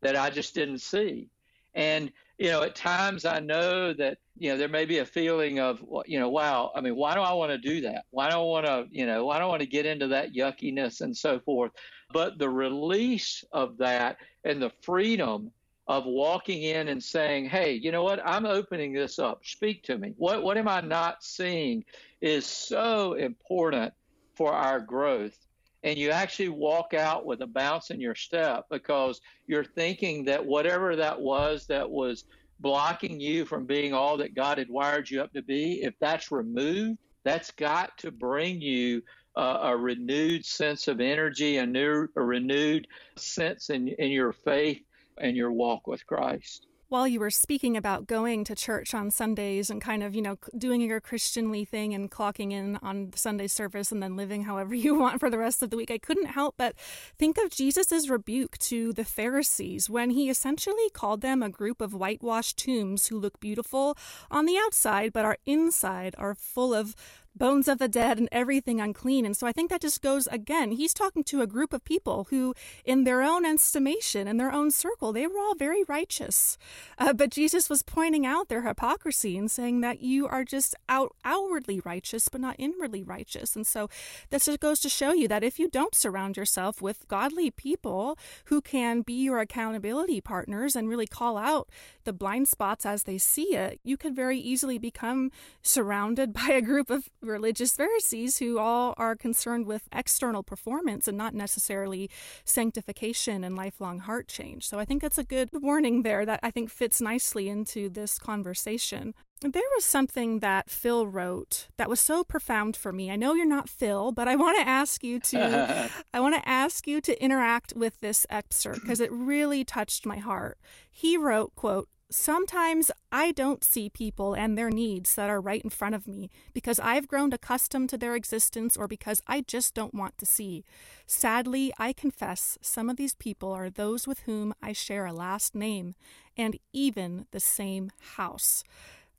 [0.00, 1.28] that I just didn't see.
[1.74, 5.60] And you know, at times I know that, you know, there may be a feeling
[5.60, 8.06] of, you know, wow, I mean, why do I want to do that?
[8.10, 10.34] Why do I want to, you know, why do I want to get into that
[10.34, 11.70] yuckiness and so forth?
[12.12, 15.52] But the release of that and the freedom
[15.86, 18.20] of walking in and saying, hey, you know what?
[18.24, 19.42] I'm opening this up.
[19.44, 20.12] Speak to me.
[20.16, 21.84] What, what am I not seeing
[22.20, 23.92] is so important
[24.34, 25.38] for our growth
[25.84, 30.44] and you actually walk out with a bounce in your step because you're thinking that
[30.44, 32.24] whatever that was that was
[32.60, 36.30] blocking you from being all that God had wired you up to be, if that's
[36.30, 39.02] removed, that's got to bring you
[39.36, 44.82] uh, a renewed sense of energy, a new, a renewed sense in, in your faith
[45.18, 49.70] and your walk with Christ while you were speaking about going to church on Sundays
[49.70, 53.90] and kind of, you know, doing your Christianly thing and clocking in on Sunday service
[53.90, 56.56] and then living however you want for the rest of the week, I couldn't help
[56.58, 56.74] but
[57.18, 61.94] think of Jesus' rebuke to the Pharisees when he essentially called them a group of
[61.94, 63.96] whitewashed tombs who look beautiful
[64.30, 66.94] on the outside but our inside are full of
[67.34, 69.24] bones of the dead and everything unclean.
[69.24, 72.26] And so I think that just goes again, he's talking to a group of people
[72.30, 76.58] who, in their own estimation, in their own circle, they were all very righteous.
[76.98, 81.14] Uh, but Jesus was pointing out their hypocrisy and saying that you are just out
[81.24, 83.56] outwardly righteous, but not inwardly righteous.
[83.56, 83.88] And so
[84.30, 88.18] this just goes to show you that if you don't surround yourself with godly people
[88.46, 91.68] who can be your accountability partners and really call out
[92.04, 95.30] the blind spots as they see it, you could very easily become
[95.62, 101.16] surrounded by a group of religious Pharisees who all are concerned with external performance and
[101.16, 102.10] not necessarily
[102.44, 104.68] sanctification and lifelong heart change.
[104.68, 108.18] So I think that's a good warning there that I think fits nicely into this
[108.18, 109.14] conversation.
[109.40, 113.10] There was something that Phil wrote that was so profound for me.
[113.10, 116.48] I know you're not Phil, but I want to ask you to I want to
[116.48, 120.58] ask you to interact with this excerpt because it really touched my heart.
[120.88, 125.70] He wrote, quote, Sometimes I don't see people and their needs that are right in
[125.70, 129.94] front of me because I've grown accustomed to their existence or because I just don't
[129.94, 130.62] want to see.
[131.06, 135.54] Sadly, I confess some of these people are those with whom I share a last
[135.54, 135.94] name
[136.36, 138.62] and even the same house.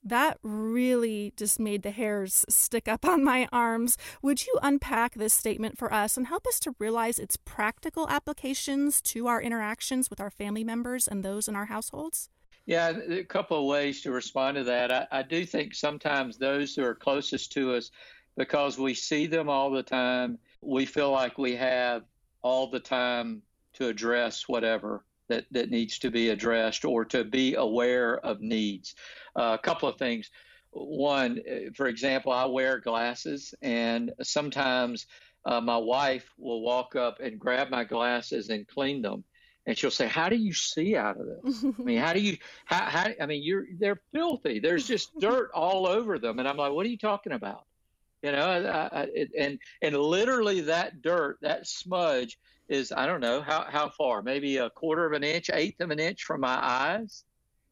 [0.03, 3.97] That really just made the hairs stick up on my arms.
[4.21, 9.01] Would you unpack this statement for us and help us to realize its practical applications
[9.01, 12.29] to our interactions with our family members and those in our households?
[12.65, 14.91] Yeah, a couple of ways to respond to that.
[14.91, 17.91] I, I do think sometimes those who are closest to us,
[18.37, 22.03] because we see them all the time, we feel like we have
[22.41, 23.41] all the time
[23.73, 28.95] to address whatever that, that needs to be addressed or to be aware of needs.
[29.35, 30.29] Uh, a couple of things.
[30.71, 31.41] One,
[31.75, 35.05] for example, I wear glasses, and sometimes
[35.45, 39.23] uh, my wife will walk up and grab my glasses and clean them.
[39.65, 41.63] And she'll say, "How do you see out of this?
[41.63, 42.37] I mean, how do you?
[42.65, 43.07] How, how?
[43.19, 44.59] I mean, you're they're filthy.
[44.59, 47.65] There's just dirt all over them." And I'm like, "What are you talking about?"
[48.21, 49.07] You know, I, I,
[49.37, 52.39] and and literally that dirt, that smudge,
[52.69, 55.91] is I don't know how how far, maybe a quarter of an inch, eighth of
[55.91, 57.25] an inch from my eyes,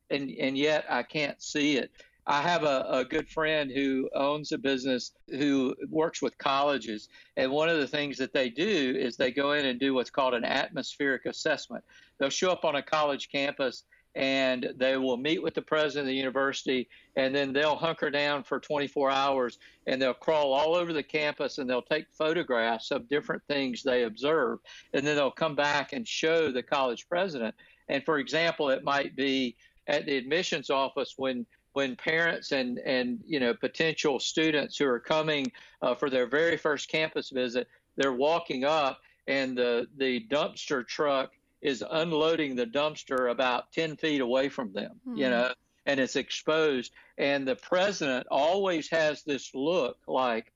[0.10, 1.92] and and yet I can't see it.
[2.32, 7.52] I have a, a good friend who owns a business who works with colleges, and
[7.52, 10.34] one of the things that they do is they go in and do what's called
[10.34, 11.84] an atmospheric assessment.
[12.18, 13.84] They'll show up on a college campus
[14.16, 18.44] and they will meet with the president of the university and then they'll hunker down
[18.44, 23.08] for 24 hours and they'll crawl all over the campus and they'll take photographs of
[23.08, 24.60] different things they observe
[24.94, 27.56] and then they'll come back and show the college president
[27.88, 29.56] and for example it might be
[29.88, 35.00] at the admissions office when when parents and and you know potential students who are
[35.00, 35.52] coming
[35.82, 41.32] uh, for their very first campus visit they're walking up and the the dumpster truck
[41.62, 45.18] is unloading the dumpster about 10 feet away from them, mm-hmm.
[45.18, 45.52] you know,
[45.86, 46.92] and it's exposed.
[47.18, 50.52] And the president always has this look like,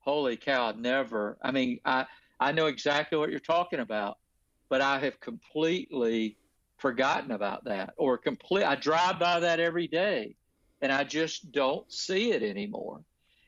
[0.00, 1.38] holy cow, never.
[1.42, 2.06] I mean, I,
[2.38, 4.18] I know exactly what you're talking about,
[4.68, 6.36] but I have completely
[6.76, 8.64] forgotten about that or complete.
[8.64, 10.36] I drive by that every day
[10.84, 13.00] and I just don't see it anymore.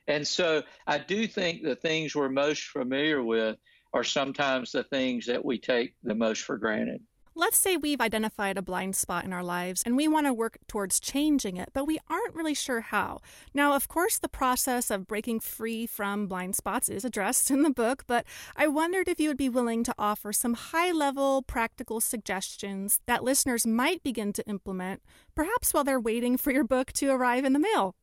[0.08, 3.58] And so I do think the things we're most familiar with
[3.92, 7.02] are sometimes the things that we take the most for granted.
[7.38, 10.56] Let's say we've identified a blind spot in our lives and we want to work
[10.66, 13.20] towards changing it, but we aren't really sure how.
[13.52, 17.68] Now, of course, the process of breaking free from blind spots is addressed in the
[17.68, 18.24] book, but
[18.56, 23.22] I wondered if you would be willing to offer some high level practical suggestions that
[23.22, 25.02] listeners might begin to implement,
[25.34, 27.96] perhaps while they're waiting for your book to arrive in the mail.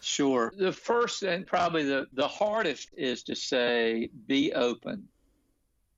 [0.00, 0.52] Sure.
[0.56, 5.08] The first and probably the, the hardest is to say be open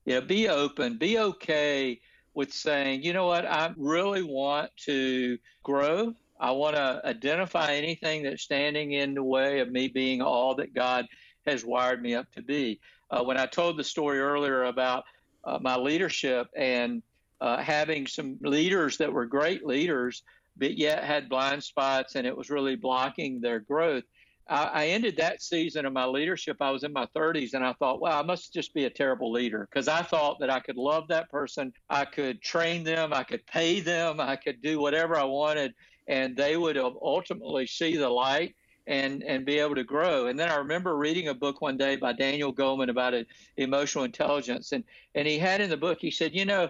[0.05, 1.99] you know, be open, be okay
[2.39, 6.13] with saying, you know what, I really want to grow.
[6.39, 10.73] I want to identify anything that's standing in the way of me being all that
[10.73, 11.05] God
[11.45, 12.79] has wired me up to be.
[13.11, 15.03] Uh, when I told the story earlier about
[15.43, 17.03] uh, my leadership and
[17.41, 20.23] uh, having some leaders that were great leaders,
[20.55, 24.05] but yet had blind spots and it was really blocking their growth,
[24.49, 26.57] I, ended that season of my leadership.
[26.59, 29.31] I was in my 30s, and I thought, wow, I must just be a terrible
[29.31, 33.23] leader because I thought that I could love that person, I could train them, I
[33.23, 35.73] could pay them, I could do whatever I wanted,
[36.07, 38.55] and they would ultimately see the light
[38.87, 40.27] and and be able to grow.
[40.27, 43.13] And then I remember reading a book one day by Daniel Goleman about
[43.57, 44.83] emotional intelligence, and
[45.15, 46.69] and he had in the book he said, you know,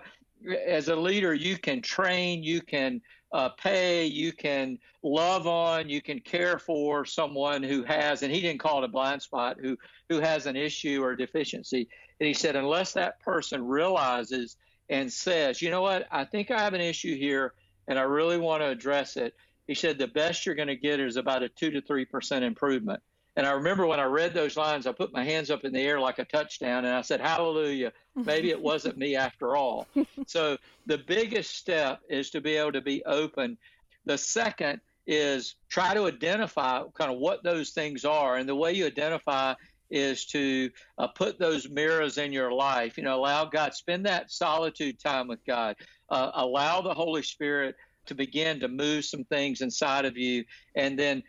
[0.66, 6.02] as a leader, you can train, you can uh, pay, you can love on, you
[6.02, 9.78] can care for someone who has, and he didn't call it a blind spot, who
[10.10, 11.88] who has an issue or deficiency.
[12.20, 14.58] And he said, unless that person realizes
[14.90, 17.54] and says, you know what, I think I have an issue here,
[17.88, 19.36] and I really want to address it.
[19.68, 22.44] He said the best you're going to get is about a two to three percent
[22.44, 23.02] improvement.
[23.40, 25.80] And I remember when I read those lines, I put my hands up in the
[25.80, 27.94] air like a touchdown and I said, Hallelujah.
[28.14, 29.88] Maybe it wasn't me after all.
[30.28, 33.58] so the biggest step is to be able to be open.
[34.04, 38.36] The second is try to identify kind of what those things are.
[38.36, 39.54] And the way you identify
[39.90, 42.98] is to uh, put those mirrors in your life.
[42.98, 45.78] You know, allow God, spend that solitude time with God,
[46.10, 47.78] uh, allow the Holy Spirit
[48.10, 50.44] to begin to move some things inside of you,
[50.76, 51.24] and then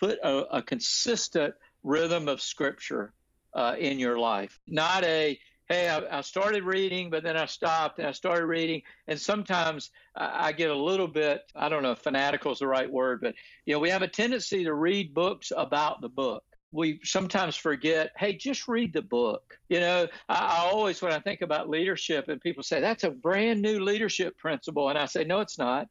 [0.00, 3.12] put a, a consistent rhythm of Scripture
[3.54, 4.58] uh, in your life.
[4.66, 5.38] Not a
[5.68, 8.82] hey, I, I, started reading, but then I stopped and I started reading.
[9.08, 12.90] And sometimes I, I get a little bit, I don't know fanatical is the right
[12.90, 13.34] word, but
[13.64, 16.44] you know, we have a tendency to read books about the book.
[16.72, 19.58] We sometimes forget, hey, just read the book.
[19.68, 23.10] You know, I, I always, when I think about leadership and people say, that's a
[23.10, 24.88] brand new leadership principle.
[24.90, 25.88] And I say, no, it's not.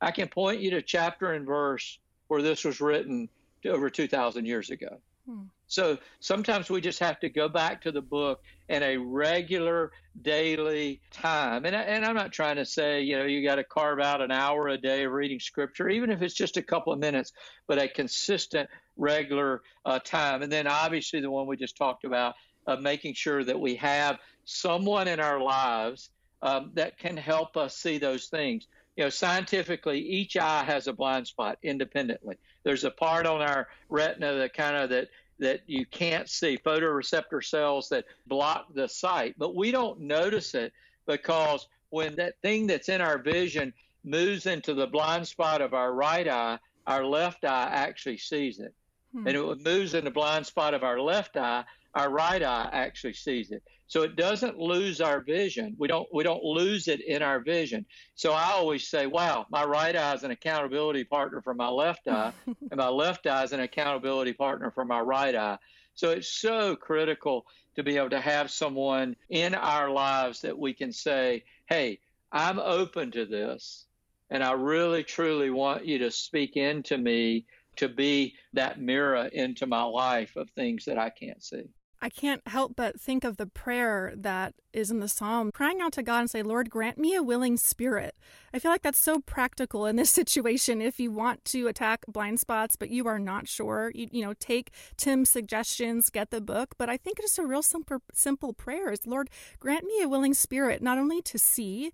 [0.00, 1.98] I can point you to chapter and verse
[2.28, 3.28] where this was written
[3.66, 4.98] over 2,000 years ago.
[5.26, 5.42] Hmm.
[5.66, 9.92] So sometimes we just have to go back to the book in a regular
[10.22, 11.64] daily time.
[11.64, 14.20] And, I, and I'm not trying to say, you know, you got to carve out
[14.20, 17.32] an hour a day of reading scripture, even if it's just a couple of minutes,
[17.68, 20.42] but a consistent, regular uh, time.
[20.42, 22.34] And then obviously the one we just talked about,
[22.66, 26.10] uh, making sure that we have someone in our lives
[26.42, 28.66] um, that can help us see those things.
[29.00, 32.36] You know, scientifically, each eye has a blind spot independently.
[32.64, 37.42] There's a part on our retina that kind of that that you can't see, photoreceptor
[37.42, 39.36] cells that block the sight.
[39.38, 40.74] But we don't notice it
[41.06, 43.72] because when that thing that's in our vision
[44.04, 48.74] moves into the blind spot of our right eye, our left eye actually sees it.
[49.12, 49.26] Hmm.
[49.26, 51.64] And it moves in the blind spot of our left eye,
[51.94, 53.62] our right eye actually sees it.
[53.86, 55.74] So it doesn't lose our vision.
[55.76, 57.84] We don't we don't lose it in our vision.
[58.14, 62.06] So I always say, wow, my right eye is an accountability partner for my left
[62.06, 65.58] eye, and my left eye is an accountability partner for my right eye.
[65.94, 70.72] So it's so critical to be able to have someone in our lives that we
[70.72, 71.98] can say, hey,
[72.30, 73.86] I'm open to this.
[74.30, 79.66] And I really, truly want you to speak into me to be that mirror into
[79.66, 81.64] my life of things that I can't see.
[82.02, 85.92] I can't help but think of the prayer that is in the psalm, crying out
[85.94, 88.14] to God and say, Lord, grant me a willing spirit.
[88.54, 90.80] I feel like that's so practical in this situation.
[90.80, 94.32] If you want to attack blind spots, but you are not sure, you, you know,
[94.34, 96.74] take Tim's suggestions, get the book.
[96.78, 99.28] But I think it's a real simple, simple prayer is, Lord,
[99.58, 101.92] grant me a willing spirit, not only to see,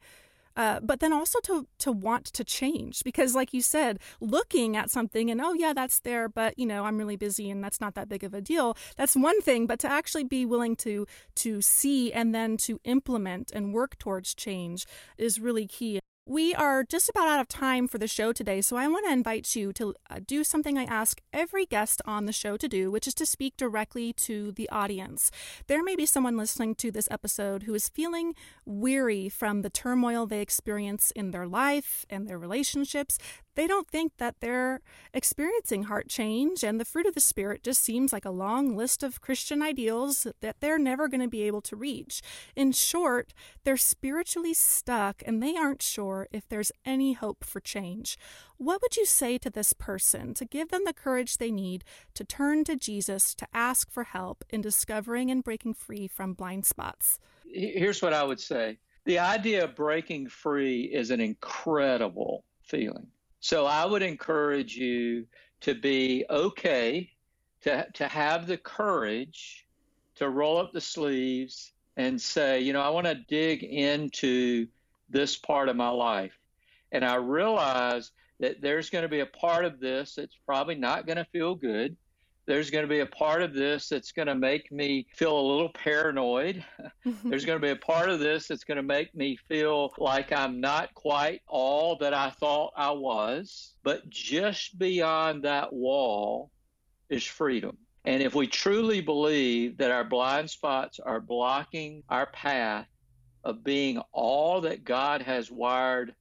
[0.57, 4.91] uh, but then also to to want to change because like you said looking at
[4.91, 7.95] something and oh yeah that's there but you know i'm really busy and that's not
[7.95, 8.77] that big of a deal.
[8.97, 13.51] That's one thing but to actually be willing to to see and then to implement
[13.53, 14.87] and work towards change
[15.19, 18.77] is really key we are just about out of time for the show today, so
[18.77, 22.33] I want to invite you to uh, do something I ask every guest on the
[22.33, 25.31] show to do, which is to speak directly to the audience.
[25.69, 30.27] There may be someone listening to this episode who is feeling weary from the turmoil
[30.27, 33.19] they experience in their life and their relationships.
[33.57, 34.81] They don't think that they're
[35.13, 39.03] experiencing heart change, and the fruit of the Spirit just seems like a long list
[39.03, 42.21] of Christian ideals that they're never going to be able to reach.
[42.55, 43.33] In short,
[43.65, 48.19] they're spiritually stuck and they aren't sure if there's any hope for change.
[48.59, 51.83] What would you say to this person to give them the courage they need
[52.15, 56.67] to turn to Jesus to ask for help in discovering and breaking free from blind
[56.67, 57.19] spots?
[57.51, 63.07] Here's what I would say the idea of breaking free is an incredible feeling.
[63.41, 65.27] So I would encourage you
[65.61, 67.11] to be okay,
[67.63, 69.67] to, to have the courage
[70.17, 74.67] to roll up the sleeves and say, you know, I want to dig into
[75.09, 76.39] this part of my life.
[76.93, 78.11] And I realize
[78.41, 81.55] that there's going to be a part of this that's probably not going to feel
[81.55, 81.97] good
[82.47, 85.49] there's going to be a part of this that's going to make me feel a
[85.49, 86.65] little paranoid.
[87.25, 90.33] there's going to be a part of this that's going to make me feel like
[90.33, 93.75] I'm not quite all that I thought I was.
[93.83, 96.51] But just beyond that wall
[97.09, 97.77] is freedom.
[98.05, 102.87] And if we truly believe that our blind spots are blocking our path
[103.43, 106.15] of being all that God has wired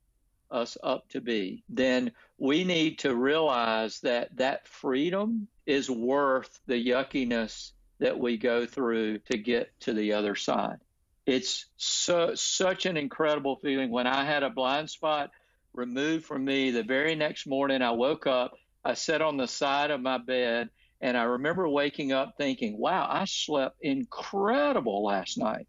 [0.49, 6.75] us up to be, then we need to realize that that freedom is worth the
[6.75, 10.77] yuckiness that we go through to get to the other side.
[11.25, 13.89] It's so, such an incredible feeling.
[13.89, 15.31] When I had a blind spot
[15.73, 19.89] removed from me, the very next morning I woke up, I sat on the side
[19.89, 20.69] of my bed,
[21.01, 25.67] and I remember waking up thinking, wow, I slept incredible last night.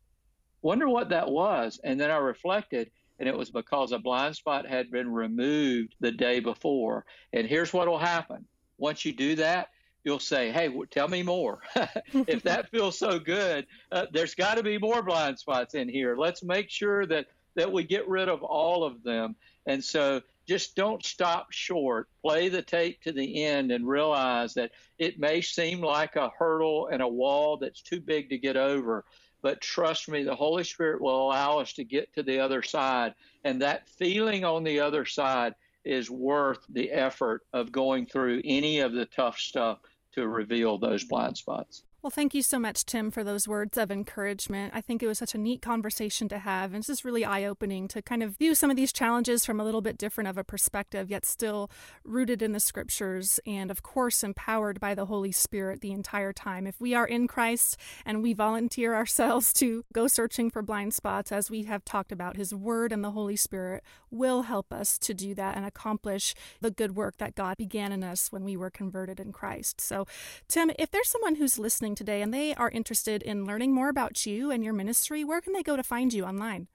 [0.63, 1.81] Wonder what that was.
[1.83, 6.13] And then I reflected, and it was because a blind spot had been removed the
[6.13, 7.05] day before.
[7.33, 8.47] And here's what will happen
[8.79, 9.69] once you do that,
[10.05, 11.61] you'll say, Hey, tell me more.
[12.13, 16.17] if that feels so good, uh, there's got to be more blind spots in here.
[16.17, 19.37] Let's make sure that, that we get rid of all of them.
[19.67, 22.09] And so just don't stop short.
[22.23, 26.89] Play the tape to the end and realize that it may seem like a hurdle
[26.93, 29.05] and a wall that's too big to get over.
[29.47, 33.15] But trust me, the Holy Spirit will allow us to get to the other side.
[33.45, 38.81] And that feeling on the other side is worth the effort of going through any
[38.81, 39.79] of the tough stuff
[40.15, 41.85] to reveal those blind spots.
[42.03, 44.73] Well, thank you so much, Tim, for those words of encouragement.
[44.77, 47.45] I think it was such a neat conversation to have, and it's just really eye
[47.45, 50.39] opening to kind of view some of these challenges from a little bit different of
[50.39, 51.69] a perspective, yet still
[52.05, 56.67] rooted in the scriptures and, of course, empowered by the Holy Spirit the entire time.
[56.67, 61.33] If we are in Christ and we volunteer ourselves to go searching for blind spots,
[61.33, 63.83] as we have talked about, His Word and the Holy Spirit
[64.13, 68.05] will help us to do that and accomplish the good work that God began in
[68.05, 69.81] us when we were converted in Christ.
[69.81, 70.07] So,
[70.47, 74.27] Tim, if there's someone who's listening, today and they are interested in learning more about
[74.27, 76.67] you and your ministry, where can they go to find you online?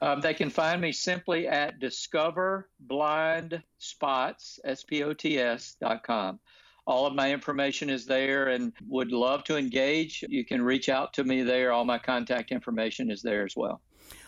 [0.00, 6.38] Um, they can find me simply at discoverblindspots, S-P-O-T-S dot com.
[6.86, 10.24] All of my information is there and would love to engage.
[10.28, 11.72] You can reach out to me there.
[11.72, 13.80] All my contact information is there as well.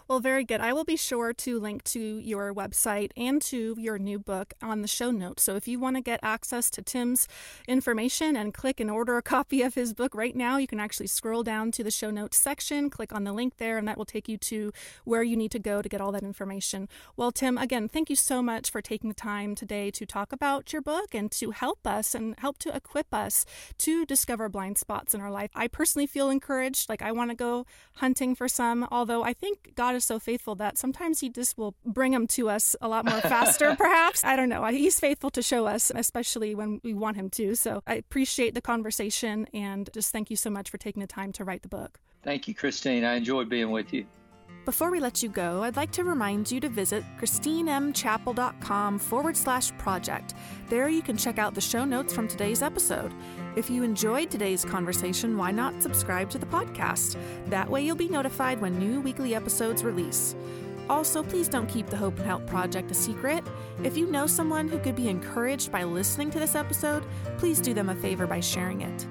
[0.09, 0.63] Well, very good.
[0.63, 4.81] I will be sure to link to your website and to your new book on
[4.81, 5.43] the show notes.
[5.43, 7.29] So if you want to get access to Tim's
[7.67, 11.09] information and click and order a copy of his book right now, you can actually
[11.09, 14.07] scroll down to the show notes section, click on the link there, and that will
[14.07, 14.73] take you to
[15.05, 16.89] where you need to go to get all that information.
[17.15, 20.73] Well, Tim, again, thank you so much for taking the time today to talk about
[20.73, 23.45] your book and to help us and help to equip us
[23.77, 25.51] to discover blind spots in our life.
[25.55, 26.89] I personally feel encouraged.
[26.89, 30.55] Like I want to go hunting for some, although I think God is so faithful
[30.57, 34.25] that sometimes He just will bring them to us a lot more faster, perhaps.
[34.25, 34.65] I don't know.
[34.67, 37.55] He's faithful to show us, especially when we want Him to.
[37.55, 41.33] So I appreciate the conversation and just thank you so much for taking the time
[41.33, 42.01] to write the book.
[42.23, 43.05] Thank you, Christine.
[43.05, 44.07] I enjoyed being with you.
[44.69, 49.73] Before we let you go, I'd like to remind you to visit christinemchappel.com forward slash
[49.79, 50.35] project.
[50.69, 53.15] There you can check out the show notes from today's episode.
[53.57, 57.17] If you enjoyed today's conversation, why not subscribe to the podcast?
[57.47, 60.37] That way you'll be notified when new weekly episodes release.
[60.91, 63.47] Also, please don't keep the Hope and Help Project a secret.
[63.83, 67.07] If you know someone who could be encouraged by listening to this episode,
[67.39, 69.07] please do them a favor by sharing it.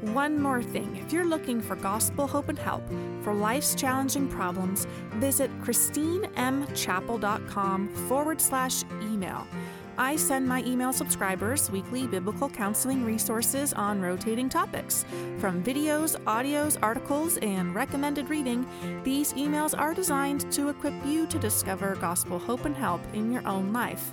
[0.00, 2.84] One more thing if you're looking for gospel hope and help
[3.22, 9.44] for life's challenging problems, visit christinemchappel.com forward slash email.
[10.00, 15.04] I send my email subscribers weekly biblical counseling resources on rotating topics.
[15.38, 18.64] From videos, audios, articles, and recommended reading,
[19.02, 23.44] these emails are designed to equip you to discover gospel hope and help in your
[23.48, 24.12] own life.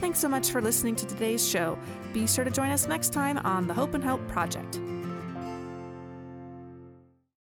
[0.00, 1.78] Thanks so much for listening to today's show.
[2.12, 4.80] Be sure to join us next time on the Hope and Help Project.